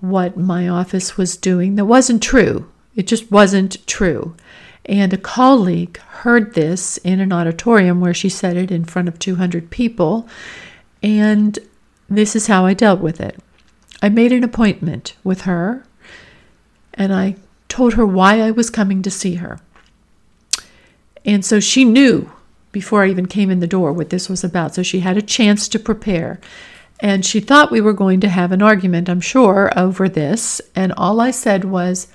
what 0.00 0.36
my 0.36 0.68
office 0.68 1.16
was 1.16 1.36
doing 1.36 1.76
that 1.76 1.84
wasn't 1.84 2.24
true. 2.24 2.68
It 2.96 3.06
just 3.06 3.30
wasn't 3.30 3.86
true. 3.86 4.34
And 4.84 5.12
a 5.12 5.16
colleague 5.16 5.96
heard 5.98 6.54
this 6.54 6.96
in 6.98 7.20
an 7.20 7.32
auditorium 7.32 8.00
where 8.00 8.12
she 8.12 8.28
said 8.28 8.56
it 8.56 8.72
in 8.72 8.84
front 8.84 9.06
of 9.06 9.20
200 9.20 9.70
people. 9.70 10.26
And 11.04 11.56
this 12.10 12.34
is 12.34 12.48
how 12.48 12.66
I 12.66 12.74
dealt 12.74 12.98
with 12.98 13.20
it. 13.20 13.38
I 14.02 14.08
made 14.08 14.32
an 14.32 14.44
appointment 14.44 15.14
with 15.22 15.42
her 15.42 15.86
and 16.94 17.14
I 17.14 17.36
told 17.68 17.94
her 17.94 18.04
why 18.04 18.40
I 18.40 18.50
was 18.50 18.68
coming 18.68 19.00
to 19.02 19.10
see 19.10 19.36
her. 19.36 19.60
And 21.24 21.44
so 21.44 21.60
she 21.60 21.84
knew 21.84 22.30
before 22.72 23.04
I 23.04 23.10
even 23.10 23.26
came 23.26 23.50
in 23.50 23.60
the 23.60 23.66
door 23.66 23.92
what 23.92 24.10
this 24.10 24.28
was 24.28 24.42
about. 24.42 24.74
So 24.74 24.82
she 24.82 25.00
had 25.00 25.16
a 25.16 25.22
chance 25.22 25.68
to 25.68 25.78
prepare. 25.78 26.40
And 27.00 27.24
she 27.24 27.40
thought 27.40 27.70
we 27.70 27.80
were 27.80 27.92
going 27.92 28.20
to 28.20 28.28
have 28.28 28.52
an 28.52 28.62
argument, 28.62 29.08
I'm 29.08 29.20
sure, 29.20 29.70
over 29.76 30.08
this. 30.08 30.60
And 30.74 30.92
all 30.96 31.20
I 31.20 31.30
said 31.30 31.64
was, 31.64 32.08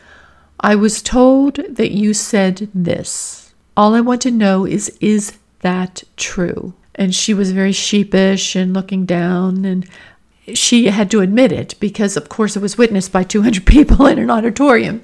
I 0.59 0.75
was 0.75 1.01
told 1.01 1.55
that 1.69 1.91
you 1.91 2.13
said 2.13 2.69
this. 2.73 3.53
All 3.75 3.93
I 3.93 4.01
want 4.01 4.21
to 4.23 4.31
know 4.31 4.65
is, 4.65 4.97
is 4.99 5.37
that 5.61 6.03
true? 6.15 6.73
And 6.95 7.13
she 7.13 7.33
was 7.33 7.51
very 7.51 7.73
sheepish 7.73 8.55
and 8.55 8.73
looking 8.73 9.05
down. 9.05 9.65
And 9.65 9.87
she 10.53 10.85
had 10.85 11.11
to 11.11 11.21
admit 11.21 11.51
it 11.51 11.75
because, 11.79 12.15
of 12.15 12.29
course, 12.29 12.55
it 12.55 12.61
was 12.61 12.77
witnessed 12.77 13.11
by 13.11 13.23
200 13.23 13.65
people 13.65 14.05
in 14.05 14.19
an 14.19 14.31
auditorium. 14.31 15.01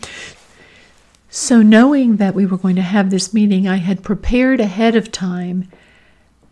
So, 1.29 1.61
knowing 1.61 2.17
that 2.17 2.35
we 2.35 2.45
were 2.45 2.57
going 2.57 2.75
to 2.75 2.81
have 2.83 3.09
this 3.09 3.33
meeting, 3.33 3.67
I 3.67 3.77
had 3.77 4.03
prepared 4.03 4.59
ahead 4.59 4.95
of 4.95 5.11
time 5.11 5.67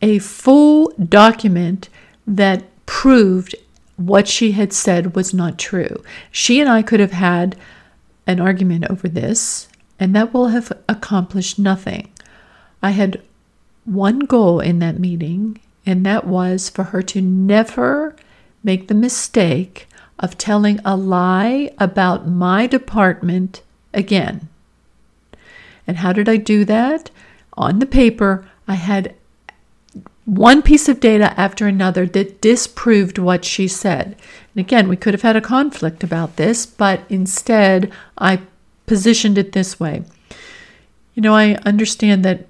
a 0.01 0.17
full 0.19 0.91
document 0.97 1.89
that 2.25 2.63
proved 2.85 3.55
what 3.95 4.27
she 4.27 4.53
had 4.53 4.73
said 4.73 5.15
was 5.15 5.33
not 5.33 5.59
true. 5.59 6.03
She 6.31 6.59
and 6.59 6.69
I 6.69 6.81
could 6.81 6.99
have 6.99 7.11
had 7.11 7.55
an 8.25 8.39
argument 8.39 8.85
over 8.89 9.07
this, 9.07 9.67
and 9.99 10.15
that 10.15 10.33
will 10.33 10.47
have 10.47 10.71
accomplished 10.89 11.59
nothing. 11.59 12.11
I 12.81 12.91
had 12.91 13.21
one 13.85 14.19
goal 14.19 14.59
in 14.59 14.79
that 14.79 14.99
meeting, 14.99 15.59
and 15.85 16.05
that 16.05 16.25
was 16.25 16.69
for 16.69 16.85
her 16.85 17.01
to 17.03 17.21
never 17.21 18.15
make 18.63 18.87
the 18.87 18.93
mistake 18.93 19.87
of 20.19 20.37
telling 20.37 20.79
a 20.85 20.95
lie 20.95 21.71
about 21.79 22.27
my 22.27 22.67
department 22.67 23.61
again. 23.93 24.47
And 25.87 25.97
how 25.97 26.13
did 26.13 26.29
I 26.29 26.37
do 26.37 26.63
that? 26.65 27.09
On 27.53 27.79
the 27.79 27.85
paper, 27.85 28.47
I 28.67 28.75
had 28.75 29.15
one 30.25 30.61
piece 30.61 30.87
of 30.87 30.99
data 30.99 31.37
after 31.39 31.67
another 31.67 32.05
that 32.05 32.41
disproved 32.41 33.17
what 33.17 33.43
she 33.43 33.67
said. 33.67 34.15
And 34.55 34.65
again, 34.65 34.87
we 34.87 34.95
could 34.95 35.13
have 35.13 35.23
had 35.23 35.35
a 35.35 35.41
conflict 35.41 36.03
about 36.03 36.35
this, 36.35 36.65
but 36.65 37.01
instead 37.09 37.91
I 38.17 38.41
positioned 38.85 39.37
it 39.37 39.51
this 39.51 39.79
way. 39.79 40.03
You 41.15 41.21
know, 41.21 41.35
I 41.35 41.55
understand 41.65 42.23
that 42.23 42.47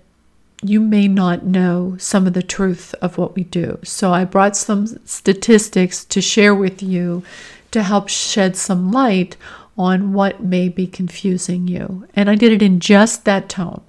you 0.64 0.80
may 0.80 1.08
not 1.08 1.44
know 1.44 1.96
some 1.98 2.28
of 2.28 2.34
the 2.34 2.44
truth 2.44 2.94
of 3.02 3.18
what 3.18 3.36
we 3.36 3.44
do. 3.44 3.80
So 3.84 4.14
I 4.14 4.26
brought 4.26 4.56
some 4.56 4.88
statistics 5.06 6.06
to 6.06 6.22
share 6.22 6.54
with 6.54 6.84
you 6.84 7.24
to 7.72 7.84
help 7.84 8.10
shed 8.10 8.56
some 8.56 8.92
light 8.92 9.38
on 9.78 10.14
what 10.14 10.44
may 10.44 10.70
be 10.70 10.86
confusing 10.86 11.68
you. 11.68 12.08
And 12.16 12.30
I 12.30 12.36
did 12.36 12.52
it 12.52 12.62
in 12.62 12.80
just 12.80 13.26
that 13.26 13.50
tone. 13.50 13.82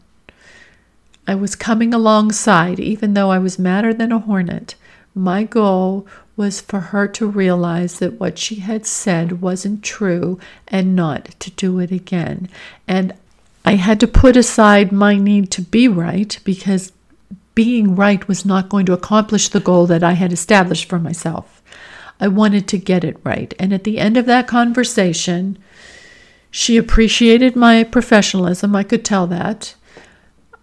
I 1.27 1.35
was 1.35 1.55
coming 1.55 1.93
alongside, 1.93 2.81
even 2.81 3.15
though 3.15 3.31
I 3.31 3.39
was 3.39 3.59
madder 3.59 3.93
than 3.93 4.11
a 4.11 4.19
hornet. 4.19 4.75
My 5.15 5.45
goal 5.45 6.07
was 6.37 6.61
for 6.61 6.81
her 6.81 7.07
to 7.07 7.27
realize 7.27 7.99
that 7.99 8.19
what 8.19 8.39
she 8.39 8.57
had 8.57 8.87
said 8.87 9.43
wasn't 9.43 9.85
true 9.85 10.39
and 10.69 10.97
not 10.97 11.27
to 11.41 11.51
do 11.51 11.79
it 11.79 11.93
again. 11.93 12.49
And 12.89 13.13
I 13.65 13.77
had 13.77 14.01
to 14.01 14.09
put 14.09 14.37
aside 14.37 14.93
my 14.93 15.17
need 15.17 15.51
to 15.53 15.63
be 15.63 15.89
right 15.89 16.39
because 16.45 16.93
being 17.55 17.95
right 17.95 18.27
was 18.27 18.45
not 18.45 18.69
going 18.69 18.87
to 18.87 18.93
accomplish 18.93 19.49
the 19.49 19.61
goal 19.61 19.87
that 19.87 20.03
I 20.03 20.13
had 20.13 20.33
established 20.33 20.89
for 20.89 20.99
myself. 20.99 21.63
I 22.21 22.29
wanted 22.29 22.69
to 22.69 22.79
get 22.79 23.05
it 23.05 23.19
right. 23.25 23.53
And 23.59 23.73
at 23.73 23.85
the 23.85 23.99
end 23.99 24.17
of 24.17 24.27
that 24.27 24.47
conversation, 24.47 25.59
she 26.51 26.77
appreciated 26.77 27.57
my 27.57 27.85
professionalism. 27.85 28.75
I 28.77 28.83
could 28.85 29.05
tell 29.05 29.27
that. 29.29 29.75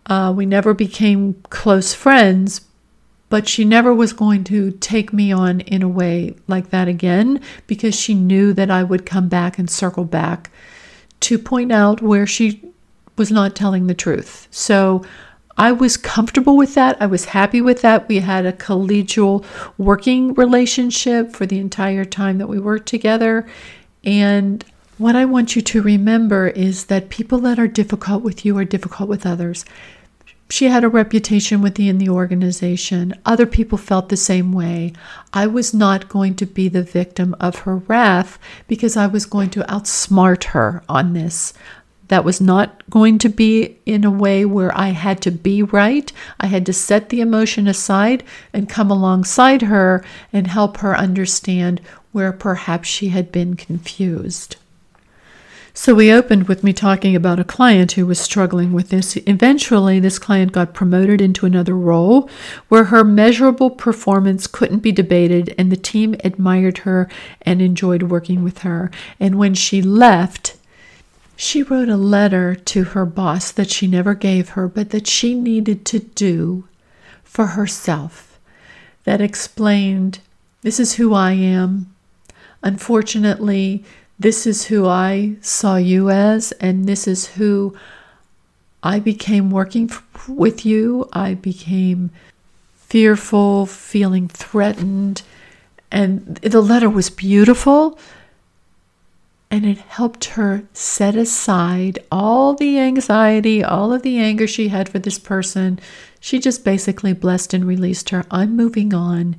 Uh, 0.06 0.34
we 0.36 0.46
never 0.46 0.74
became 0.74 1.36
close 1.50 1.94
friends, 1.94 2.62
but 3.30 3.48
she 3.48 3.64
never 3.64 3.94
was 3.94 4.14
going 4.14 4.44
to 4.46 4.72
take 4.72 5.14
me 5.14 5.32
on 5.32 5.62
in 5.62 5.84
a 5.84 5.88
way 5.88 6.36
like 6.48 6.72
that 6.72 6.88
again 6.88 7.42
because 7.68 7.96
she 7.96 8.14
knew 8.14 8.54
that 8.54 8.72
I 8.72 8.84
would 8.84 9.06
come 9.06 9.30
back 9.30 9.60
and 9.60 9.70
circle 9.70 10.06
back 10.06 10.50
to 11.22 11.38
point 11.38 11.72
out 11.72 12.02
where 12.02 12.26
she 12.26 12.69
was 13.20 13.32
not 13.32 13.56
telling 13.56 13.86
the 13.86 13.94
truth. 13.94 14.48
So 14.50 15.06
I 15.58 15.74
was 15.74 15.98
comfortable 15.98 16.56
with 16.56 16.74
that. 16.76 17.00
I 17.02 17.06
was 17.06 17.26
happy 17.26 17.62
with 17.62 17.82
that. 17.82 18.08
We 18.08 18.20
had 18.20 18.46
a 18.46 18.54
collegial 18.54 19.46
working 19.78 20.34
relationship 20.34 21.34
for 21.34 21.46
the 21.46 21.60
entire 21.60 22.06
time 22.06 22.38
that 22.38 22.48
we 22.48 22.60
worked 22.60 22.88
together. 22.88 23.46
And 24.06 24.64
what 24.98 25.18
I 25.18 25.26
want 25.26 25.58
you 25.58 25.62
to 25.62 25.82
remember 25.82 26.48
is 26.48 26.86
that 26.86 27.10
people 27.10 27.40
that 27.40 27.60
are 27.60 27.68
difficult 27.68 28.24
with 28.24 28.46
you 28.46 28.58
are 28.58 28.66
difficult 28.66 29.10
with 29.10 29.26
others. 29.26 29.66
She 30.50 30.66
had 30.66 30.84
a 30.84 30.90
reputation 30.90 31.62
within 31.62 32.00
the 32.00 32.10
organization. 32.10 33.14
Other 33.24 33.46
people 33.46 33.78
felt 33.78 34.10
the 34.10 34.18
same 34.18 34.52
way. 34.52 34.94
I 35.32 35.46
was 35.46 35.74
not 35.74 36.10
going 36.10 36.36
to 36.36 36.46
be 36.46 36.70
the 36.70 36.82
victim 36.82 37.36
of 37.40 37.60
her 37.60 37.76
wrath 37.76 38.40
because 38.68 38.98
I 38.98 39.06
was 39.08 39.28
going 39.28 39.52
to 39.52 39.64
outsmart 39.66 40.46
her 40.46 40.84
on 40.90 41.14
this. 41.14 41.54
That 42.10 42.26
was 42.26 42.42
not 42.42 42.88
going 42.90 43.18
to 43.20 43.30
be 43.30 43.78
in 43.86 44.04
a 44.04 44.12
way 44.12 44.44
where 44.44 44.78
I 44.78 44.90
had 44.90 45.22
to 45.22 45.32
be 45.32 45.64
right. 45.64 46.12
I 46.40 46.48
had 46.48 46.66
to 46.66 46.74
set 46.74 47.10
the 47.10 47.22
emotion 47.22 47.68
aside 47.68 48.24
and 48.52 48.68
come 48.68 48.92
alongside 48.92 49.64
her 49.64 50.04
and 50.34 50.48
help 50.48 50.78
her 50.78 50.98
understand 50.98 51.82
where 52.12 52.32
perhaps 52.32 52.90
she 52.90 53.10
had 53.10 53.32
been 53.32 53.56
confused. 53.56 54.58
So 55.72 55.94
we 55.94 56.12
opened 56.12 56.48
with 56.48 56.64
me 56.64 56.74
talking 56.74 57.16
about 57.16 57.40
a 57.40 57.44
client 57.46 57.94
who 57.94 58.06
was 58.06 58.20
struggling 58.20 58.74
with 58.74 58.90
this. 58.90 59.16
Eventually, 59.28 60.00
this 60.00 60.20
client 60.20 60.52
got 60.52 60.74
promoted 60.74 61.22
into 61.22 61.46
another 61.46 61.78
role 61.78 62.30
where 62.68 62.86
her 62.86 63.04
measurable 63.04 63.70
performance 63.70 64.48
couldn't 64.48 64.80
be 64.80 64.92
debated, 64.92 65.54
and 65.58 65.72
the 65.72 65.78
team 65.78 66.16
admired 66.24 66.80
her 66.80 67.08
and 67.44 67.62
enjoyed 67.62 68.04
working 68.04 68.44
with 68.44 68.60
her. 68.60 68.92
And 69.20 69.36
when 69.36 69.54
she 69.54 69.82
left, 69.82 70.58
she 71.42 71.64
wrote 71.64 71.88
a 71.88 71.96
letter 71.96 72.54
to 72.54 72.84
her 72.84 73.06
boss 73.06 73.50
that 73.54 73.72
she 73.72 73.88
never 73.88 74.14
gave 74.14 74.50
her, 74.50 74.68
but 74.68 74.90
that 74.90 75.08
she 75.08 75.34
needed 75.34 75.86
to 75.86 75.98
do 76.00 76.66
for 77.24 77.48
herself 77.48 78.38
that 79.06 79.22
explained 79.22 80.20
this 80.64 80.82
is 80.82 80.96
who 80.96 81.14
I 81.14 81.32
am. 81.32 81.96
Unfortunately, 82.62 83.86
this 84.20 84.46
is 84.46 84.66
who 84.66 84.86
I 84.86 85.38
saw 85.40 85.78
you 85.78 86.10
as, 86.10 86.52
and 86.60 86.86
this 86.86 87.08
is 87.08 87.28
who 87.28 87.74
I 88.84 89.00
became 89.00 89.50
working 89.50 89.90
with 90.28 90.66
you. 90.66 91.08
I 91.14 91.36
became 91.36 92.12
fearful, 92.76 93.66
feeling 93.66 94.28
threatened. 94.28 95.22
And 95.90 96.36
the 96.36 96.60
letter 96.62 96.90
was 96.90 97.10
beautiful, 97.10 97.98
and 99.52 99.66
it 99.66 99.80
helped 99.80 100.26
her 100.26 100.64
set 100.74 101.16
aside 101.16 102.00
all 102.12 102.54
the 102.54 102.80
anxiety, 102.80 103.64
all 103.64 103.92
of 103.92 104.04
the 104.04 104.20
anger 104.20 104.48
she 104.48 104.68
had 104.68 104.88
for 104.88 105.00
this 105.00 105.18
person. 105.18 105.80
She 106.20 106.40
just 106.40 106.64
basically 106.64 107.14
blessed 107.14 107.54
and 107.54 107.66
released 107.66 108.10
her. 108.10 108.26
I'm 108.30 108.56
moving 108.56 108.94
on 108.94 109.36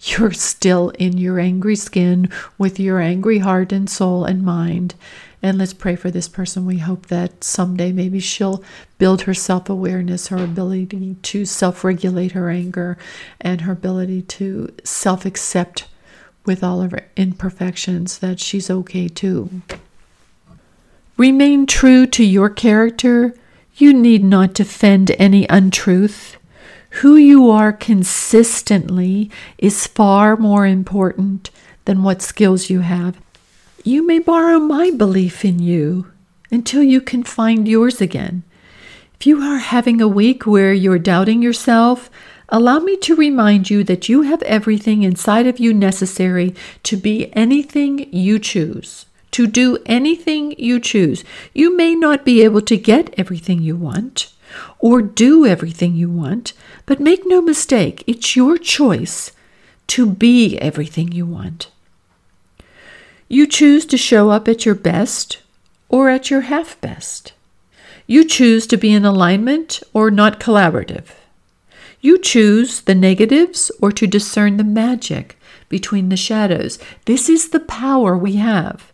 you're 0.00 0.32
still 0.32 0.90
in 0.90 1.18
your 1.18 1.38
angry 1.38 1.76
skin 1.76 2.30
with 2.56 2.78
your 2.78 3.00
angry 3.00 3.38
heart 3.38 3.72
and 3.72 3.90
soul 3.90 4.24
and 4.24 4.44
mind. 4.44 4.94
And 5.42 5.58
let's 5.58 5.72
pray 5.72 5.96
for 5.96 6.10
this 6.10 6.28
person. 6.28 6.66
We 6.66 6.78
hope 6.78 7.06
that 7.06 7.44
someday 7.44 7.92
maybe 7.92 8.18
she'll 8.18 8.62
build 8.98 9.22
her 9.22 9.34
self 9.34 9.68
awareness, 9.68 10.28
her 10.28 10.42
ability 10.42 11.14
to 11.14 11.44
self 11.44 11.84
regulate 11.84 12.32
her 12.32 12.50
anger, 12.50 12.98
and 13.40 13.60
her 13.60 13.72
ability 13.72 14.22
to 14.22 14.74
self 14.82 15.24
accept 15.24 15.86
with 16.48 16.64
all 16.64 16.82
of 16.82 16.90
her 16.90 17.06
imperfections 17.16 18.18
that 18.18 18.40
she's 18.40 18.68
okay 18.68 19.06
too. 19.06 19.62
Remain 21.16 21.66
true 21.66 22.06
to 22.06 22.24
your 22.24 22.50
character. 22.50 23.34
You 23.76 23.92
need 23.92 24.24
not 24.24 24.54
defend 24.54 25.12
any 25.12 25.46
untruth. 25.48 26.36
Who 27.02 27.14
you 27.16 27.50
are 27.50 27.72
consistently 27.72 29.30
is 29.58 29.86
far 29.86 30.36
more 30.36 30.66
important 30.66 31.50
than 31.84 32.02
what 32.02 32.22
skills 32.22 32.70
you 32.70 32.80
have. 32.80 33.16
You 33.84 34.06
may 34.06 34.18
borrow 34.18 34.58
my 34.58 34.90
belief 34.90 35.44
in 35.44 35.58
you 35.60 36.10
until 36.50 36.82
you 36.82 37.00
can 37.00 37.22
find 37.22 37.68
yours 37.68 38.00
again. 38.00 38.42
If 39.20 39.26
you 39.26 39.42
are 39.42 39.58
having 39.58 40.00
a 40.00 40.08
week 40.08 40.46
where 40.46 40.72
you're 40.72 40.98
doubting 40.98 41.42
yourself, 41.42 42.10
allow 42.48 42.78
me 42.78 42.96
to 42.98 43.14
remind 43.14 43.70
you 43.70 43.84
that 43.84 44.08
you 44.08 44.22
have 44.22 44.42
everything 44.42 45.02
inside 45.02 45.46
of 45.46 45.58
you 45.58 45.74
necessary 45.74 46.54
to 46.84 46.96
be 46.96 47.34
anything 47.34 48.12
you 48.12 48.38
choose, 48.38 49.06
to 49.32 49.46
do 49.46 49.78
anything 49.86 50.54
you 50.58 50.80
choose. 50.80 51.24
You 51.52 51.76
may 51.76 51.94
not 51.94 52.24
be 52.24 52.42
able 52.42 52.62
to 52.62 52.76
get 52.76 53.14
everything 53.18 53.60
you 53.60 53.76
want 53.76 54.32
or 54.78 55.02
do 55.02 55.44
everything 55.44 55.94
you 55.94 56.10
want, 56.10 56.52
but 56.86 57.00
make 57.00 57.22
no 57.26 57.42
mistake, 57.42 58.02
it's 58.06 58.34
your 58.34 58.56
choice 58.56 59.32
to 59.88 60.10
be 60.10 60.58
everything 60.58 61.12
you 61.12 61.26
want. 61.26 61.70
You 63.28 63.46
choose 63.46 63.84
to 63.86 63.98
show 63.98 64.30
up 64.30 64.48
at 64.48 64.64
your 64.64 64.74
best 64.74 65.42
or 65.88 66.08
at 66.08 66.30
your 66.30 66.42
half 66.42 66.80
best. 66.80 67.32
You 68.06 68.24
choose 68.24 68.66
to 68.68 68.78
be 68.78 68.92
in 68.92 69.04
alignment 69.04 69.82
or 69.92 70.10
not 70.10 70.40
collaborative. 70.40 71.17
You 72.00 72.18
choose 72.18 72.82
the 72.82 72.94
negatives 72.94 73.70
or 73.80 73.90
to 73.92 74.06
discern 74.06 74.56
the 74.56 74.64
magic 74.64 75.38
between 75.68 76.08
the 76.08 76.16
shadows. 76.16 76.78
This 77.04 77.28
is 77.28 77.48
the 77.48 77.60
power 77.60 78.16
we 78.16 78.36
have. 78.36 78.92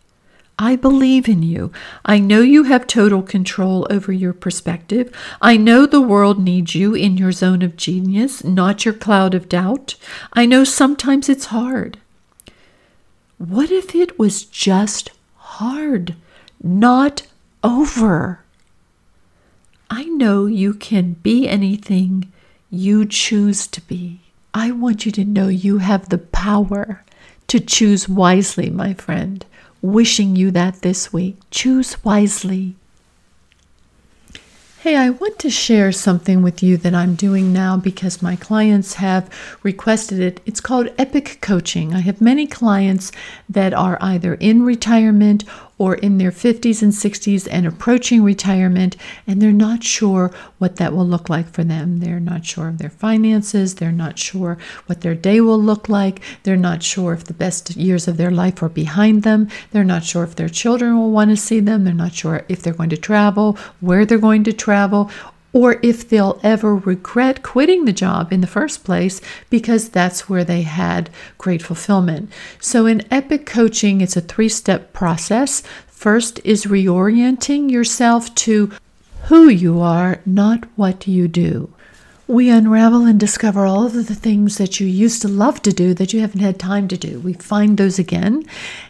I 0.57 0.77
believe 0.77 1.27
in 1.27 1.43
you. 1.43 1.71
I 2.05 2.17
know 2.17 2.39
you 2.39 2.63
have 2.63 2.87
total 2.87 3.21
control 3.21 3.85
over 3.89 4.11
your 4.11 4.31
perspective. 4.33 5.13
I 5.41 5.57
know 5.57 5.85
the 5.85 6.01
world 6.01 6.41
needs 6.41 6.73
you 6.73 6.93
in 6.93 7.17
your 7.17 7.33
zone 7.33 7.61
of 7.61 7.75
genius, 7.75 8.43
not 8.43 8.85
your 8.85 8.93
cloud 8.93 9.35
of 9.35 9.49
doubt. 9.49 9.95
I 10.31 10.45
know 10.45 10.63
sometimes 10.63 11.27
it's 11.27 11.47
hard. 11.47 11.97
What 13.37 13.69
if 13.69 13.93
it 13.93 14.17
was 14.17 14.45
just 14.45 15.11
hard, 15.35 16.15
not 16.63 17.23
over? 17.61 18.39
I 19.89 20.05
know 20.05 20.45
you 20.45 20.73
can 20.73 21.13
be 21.21 21.49
anything 21.49 22.31
you 22.75 23.05
choose 23.05 23.67
to 23.67 23.81
be. 23.81 24.19
I 24.53 24.71
want 24.71 25.05
you 25.05 25.11
to 25.13 25.25
know 25.25 25.47
you 25.47 25.79
have 25.79 26.09
the 26.09 26.17
power 26.17 27.03
to 27.47 27.59
choose 27.59 28.07
wisely, 28.07 28.69
my 28.69 28.93
friend. 28.93 29.45
Wishing 29.81 30.35
you 30.35 30.51
that 30.51 30.81
this 30.81 31.13
week. 31.13 31.37
Choose 31.51 32.03
wisely. 32.03 32.75
Hey, 34.79 34.95
I 34.95 35.09
want 35.09 35.39
to 35.39 35.49
share 35.49 35.91
something 35.91 36.43
with 36.43 36.61
you 36.61 36.77
that 36.77 36.93
I'm 36.93 37.15
doing 37.15 37.51
now 37.51 37.75
because 37.75 38.21
my 38.21 38.35
clients 38.35 38.93
have 38.93 39.31
requested 39.63 40.19
it. 40.19 40.41
It's 40.45 40.61
called 40.61 40.95
EPOCH 40.97 41.41
Coaching. 41.41 41.95
I 41.95 42.01
have 42.01 42.21
many 42.21 42.45
clients 42.45 43.11
that 43.49 43.73
are 43.73 43.97
either 43.99 44.35
in 44.35 44.61
retirement 44.61 45.43
or 45.77 45.95
in 45.95 46.17
their 46.17 46.31
50s 46.31 46.81
and 46.81 46.93
60s 46.93 47.47
and 47.51 47.67
approaching 47.67 48.23
retirement, 48.23 48.95
and 49.27 49.41
they're 49.41 49.51
not 49.51 49.83
sure 49.83 50.31
what 50.57 50.77
that 50.77 50.93
will 50.93 51.05
look 51.05 51.29
like 51.29 51.49
for 51.49 51.63
them. 51.63 51.99
They're 51.99 52.19
not 52.19 52.45
sure 52.45 52.69
of 52.69 52.77
their 52.77 52.89
finances. 52.89 53.75
They're 53.75 53.91
not 53.91 54.17
sure 54.17 54.57
what 54.85 55.01
their 55.01 55.15
day 55.15 55.41
will 55.41 55.61
look 55.61 55.89
like. 55.89 56.21
They're 56.43 56.55
not 56.55 56.81
sure 56.81 57.13
if 57.13 57.25
the 57.25 57.33
best 57.33 57.75
years 57.75 58.07
of 58.07 58.17
their 58.17 58.31
life 58.31 58.63
are 58.63 58.69
behind 58.69 59.23
them. 59.23 59.49
They're 59.71 59.83
not 59.83 60.03
sure 60.03 60.23
if 60.23 60.35
their 60.35 60.49
children 60.49 60.97
will 60.97 61.11
want 61.11 61.31
to 61.31 61.37
see 61.37 61.59
them. 61.59 61.83
They're 61.83 61.93
not 61.93 62.13
sure 62.13 62.45
if 62.47 62.61
they're 62.61 62.73
going 62.73 62.89
to 62.89 62.97
travel, 62.97 63.57
where 63.81 64.05
they're 64.05 64.17
going 64.17 64.43
to 64.45 64.53
travel, 64.53 65.11
or 65.55 65.79
if 65.81 66.09
they'll 66.09 66.37
ever 66.43 66.75
regret 66.75 67.41
quitting 67.41 67.85
the 67.85 67.93
job 67.93 68.33
in 68.33 68.41
the 68.41 68.47
first 68.47 68.83
place 68.83 69.21
because 69.49 69.87
that's 69.87 70.27
where 70.27 70.43
they 70.43 70.63
had 70.63 71.09
great 71.37 71.63
fulfillment. 71.63 72.29
So, 72.59 72.85
in 72.85 72.99
EPOCH 73.09 73.45
Coaching, 73.45 74.01
it's 74.01 74.17
a 74.17 74.21
three 74.21 74.49
step 74.49 74.91
process. 74.91 75.63
First 75.87 76.41
is 76.43 76.65
reorienting 76.65 77.71
yourself 77.71 78.35
to 78.35 78.69
who 79.29 79.47
you 79.47 79.79
are, 79.79 80.19
not 80.25 80.65
what 80.75 81.07
you 81.07 81.29
do 81.29 81.73
we 82.27 82.49
unravel 82.49 83.05
and 83.05 83.19
discover 83.19 83.65
all 83.65 83.85
of 83.85 83.93
the 83.93 84.15
things 84.15 84.57
that 84.57 84.79
you 84.79 84.87
used 84.87 85.21
to 85.21 85.27
love 85.27 85.61
to 85.61 85.71
do 85.71 85.93
that 85.93 86.11
you 86.11 86.21
haven't 86.21 86.39
had 86.39 86.57
time 86.57 86.87
to 86.87 86.97
do. 86.97 87.19
We 87.19 87.33
find 87.33 87.77
those 87.77 87.99
again. 87.99 88.43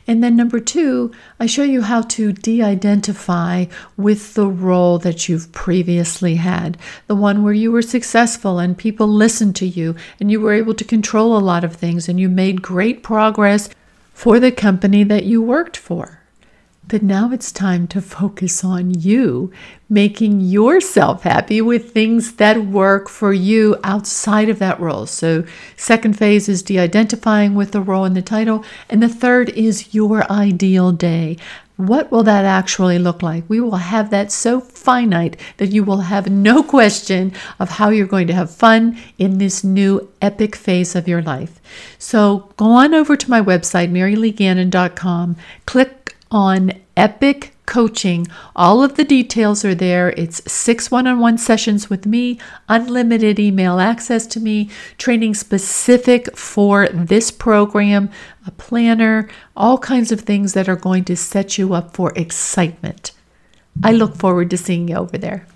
And 0.08 0.24
then, 0.24 0.38
number 0.38 0.60
two, 0.62 1.12
I 1.38 1.46
show 1.46 1.64
you 1.64 1.82
how 1.82 2.02
to 2.04 2.32
de 2.32 2.62
identify 2.62 3.66
with 3.98 4.36
the 4.36 4.48
role 4.48 5.00
that 5.00 5.28
you've 5.28 5.52
previously 5.52 6.36
had 6.36 6.78
the 7.08 7.16
one 7.16 7.44
where 7.44 7.54
you 7.54 7.72
were 7.72 7.82
successful 7.82 8.60
and 8.60 8.78
people 8.78 9.08
listened 9.08 9.56
to 9.58 9.68
you 9.68 9.96
and 10.20 10.32
you 10.32 10.40
were 10.40 10.54
able 10.54 10.74
to 10.74 10.84
control 10.86 11.38
a 11.38 11.40
lot 11.40 11.66
of 11.66 11.76
things 11.76 12.08
and 12.08 12.20
you 12.20 12.30
made 12.30 12.62
great 12.62 13.04
progress 13.04 13.70
for 14.14 14.40
the 14.40 14.52
company 14.52 15.04
that 15.04 15.26
you 15.26 15.42
worked 15.42 15.76
for. 15.76 16.22
But 16.88 17.02
now 17.02 17.32
it's 17.32 17.52
time 17.52 17.88
to 17.88 18.02
focus 18.02 18.64
on 18.64 18.94
you, 19.00 19.52
making 19.90 20.42
yourself 20.42 21.24
happy 21.24 21.60
with 21.60 21.92
things 21.92 22.34
that 22.34 22.66
work 22.66 23.10
for 23.10 23.34
you 23.34 23.78
outside 23.84 24.50
of 24.50 24.60
that 24.60 24.80
role. 24.80 25.08
So, 25.08 25.46
second 25.76 26.18
phase 26.18 26.48
is 26.48 26.62
de 26.62 26.78
identifying 26.78 27.56
with 27.56 27.72
the 27.72 27.82
role 27.82 28.06
and 28.06 28.16
the 28.16 28.22
title. 28.22 28.64
And 28.88 29.02
the 29.02 29.10
third 29.10 29.50
is 29.50 29.96
your 29.96 30.30
ideal 30.32 30.92
day. 30.92 31.38
What 31.78 32.10
will 32.10 32.24
that 32.24 32.46
actually 32.46 33.00
look 33.00 33.22
like? 33.22 33.44
We 33.50 33.60
will 33.60 33.76
have 33.76 34.10
that 34.12 34.32
so 34.32 34.62
finite 34.62 35.36
that 35.58 35.72
you 35.72 35.84
will 35.84 36.02
have 36.02 36.30
no 36.30 36.64
question 36.64 37.34
of 37.60 37.72
how 37.72 37.90
you're 37.90 38.08
going 38.08 38.28
to 38.28 38.34
have 38.34 38.50
fun 38.50 38.98
in 39.18 39.40
this 39.40 39.64
new 39.64 40.10
epic 40.22 40.56
phase 40.56 40.96
of 40.96 41.08
your 41.08 41.22
life. 41.22 41.60
So 41.98 42.54
go 42.56 42.66
on 42.66 42.94
over 42.94 43.18
to 43.18 43.30
my 43.30 43.42
website, 43.42 43.92
maryleegannon.com, 43.92 45.36
click 45.66 46.05
on 46.32 46.72
EPOCH 46.98 47.52
Coaching. 47.66 48.28
All 48.56 48.84
of 48.84 48.96
the 48.96 49.04
details 49.04 49.66
are 49.66 49.74
there. 49.74 50.10
It's 50.12 50.42
six 50.52 50.92
one 50.92 51.08
on 51.08 51.20
one 51.20 51.38
sessions 51.38 51.90
with 51.90 52.06
me, 52.06 52.40
unlimited 52.70 53.40
email 53.40 53.80
access 53.80 54.28
to 54.28 54.40
me, 54.40 54.70
training 54.98 55.34
specific 55.34 56.38
for 56.38 56.88
this 56.90 57.32
program, 57.32 58.12
a 58.46 58.52
planner, 58.52 59.28
all 59.58 59.80
kinds 59.80 60.12
of 60.12 60.22
things 60.22 60.54
that 60.54 60.70
are 60.70 60.76
going 60.76 61.06
to 61.06 61.16
set 61.16 61.58
you 61.58 61.74
up 61.74 61.96
for 61.96 62.14
excitement. 62.16 63.12
I 63.84 63.92
look 63.92 64.16
forward 64.16 64.52
to 64.52 64.58
seeing 64.58 64.88
you 64.88 64.96
over 64.96 65.18
there. 65.18 65.48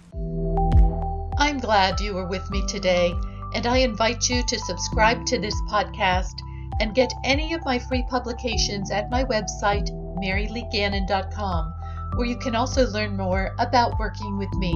I'm 1.37 1.59
glad 1.59 1.99
you 2.01 2.15
were 2.15 2.27
with 2.27 2.49
me 2.49 2.65
today, 2.67 3.13
and 3.53 3.65
I 3.67 3.77
invite 3.77 4.29
you 4.29 4.43
to 4.45 4.59
subscribe 4.59 5.25
to 5.27 5.39
this 5.39 5.55
podcast 5.69 6.35
and 6.79 6.95
get 6.95 7.11
any 7.23 7.53
of 7.53 7.63
my 7.65 7.79
free 7.79 8.03
publications 8.03 8.91
at 8.91 9.09
my 9.09 9.23
website 9.23 9.89
maryleegannon.com, 10.17 11.73
where 12.15 12.27
you 12.27 12.37
can 12.37 12.55
also 12.55 12.87
learn 12.87 13.15
more 13.15 13.55
about 13.59 13.97
working 13.99 14.37
with 14.37 14.53
me. 14.55 14.73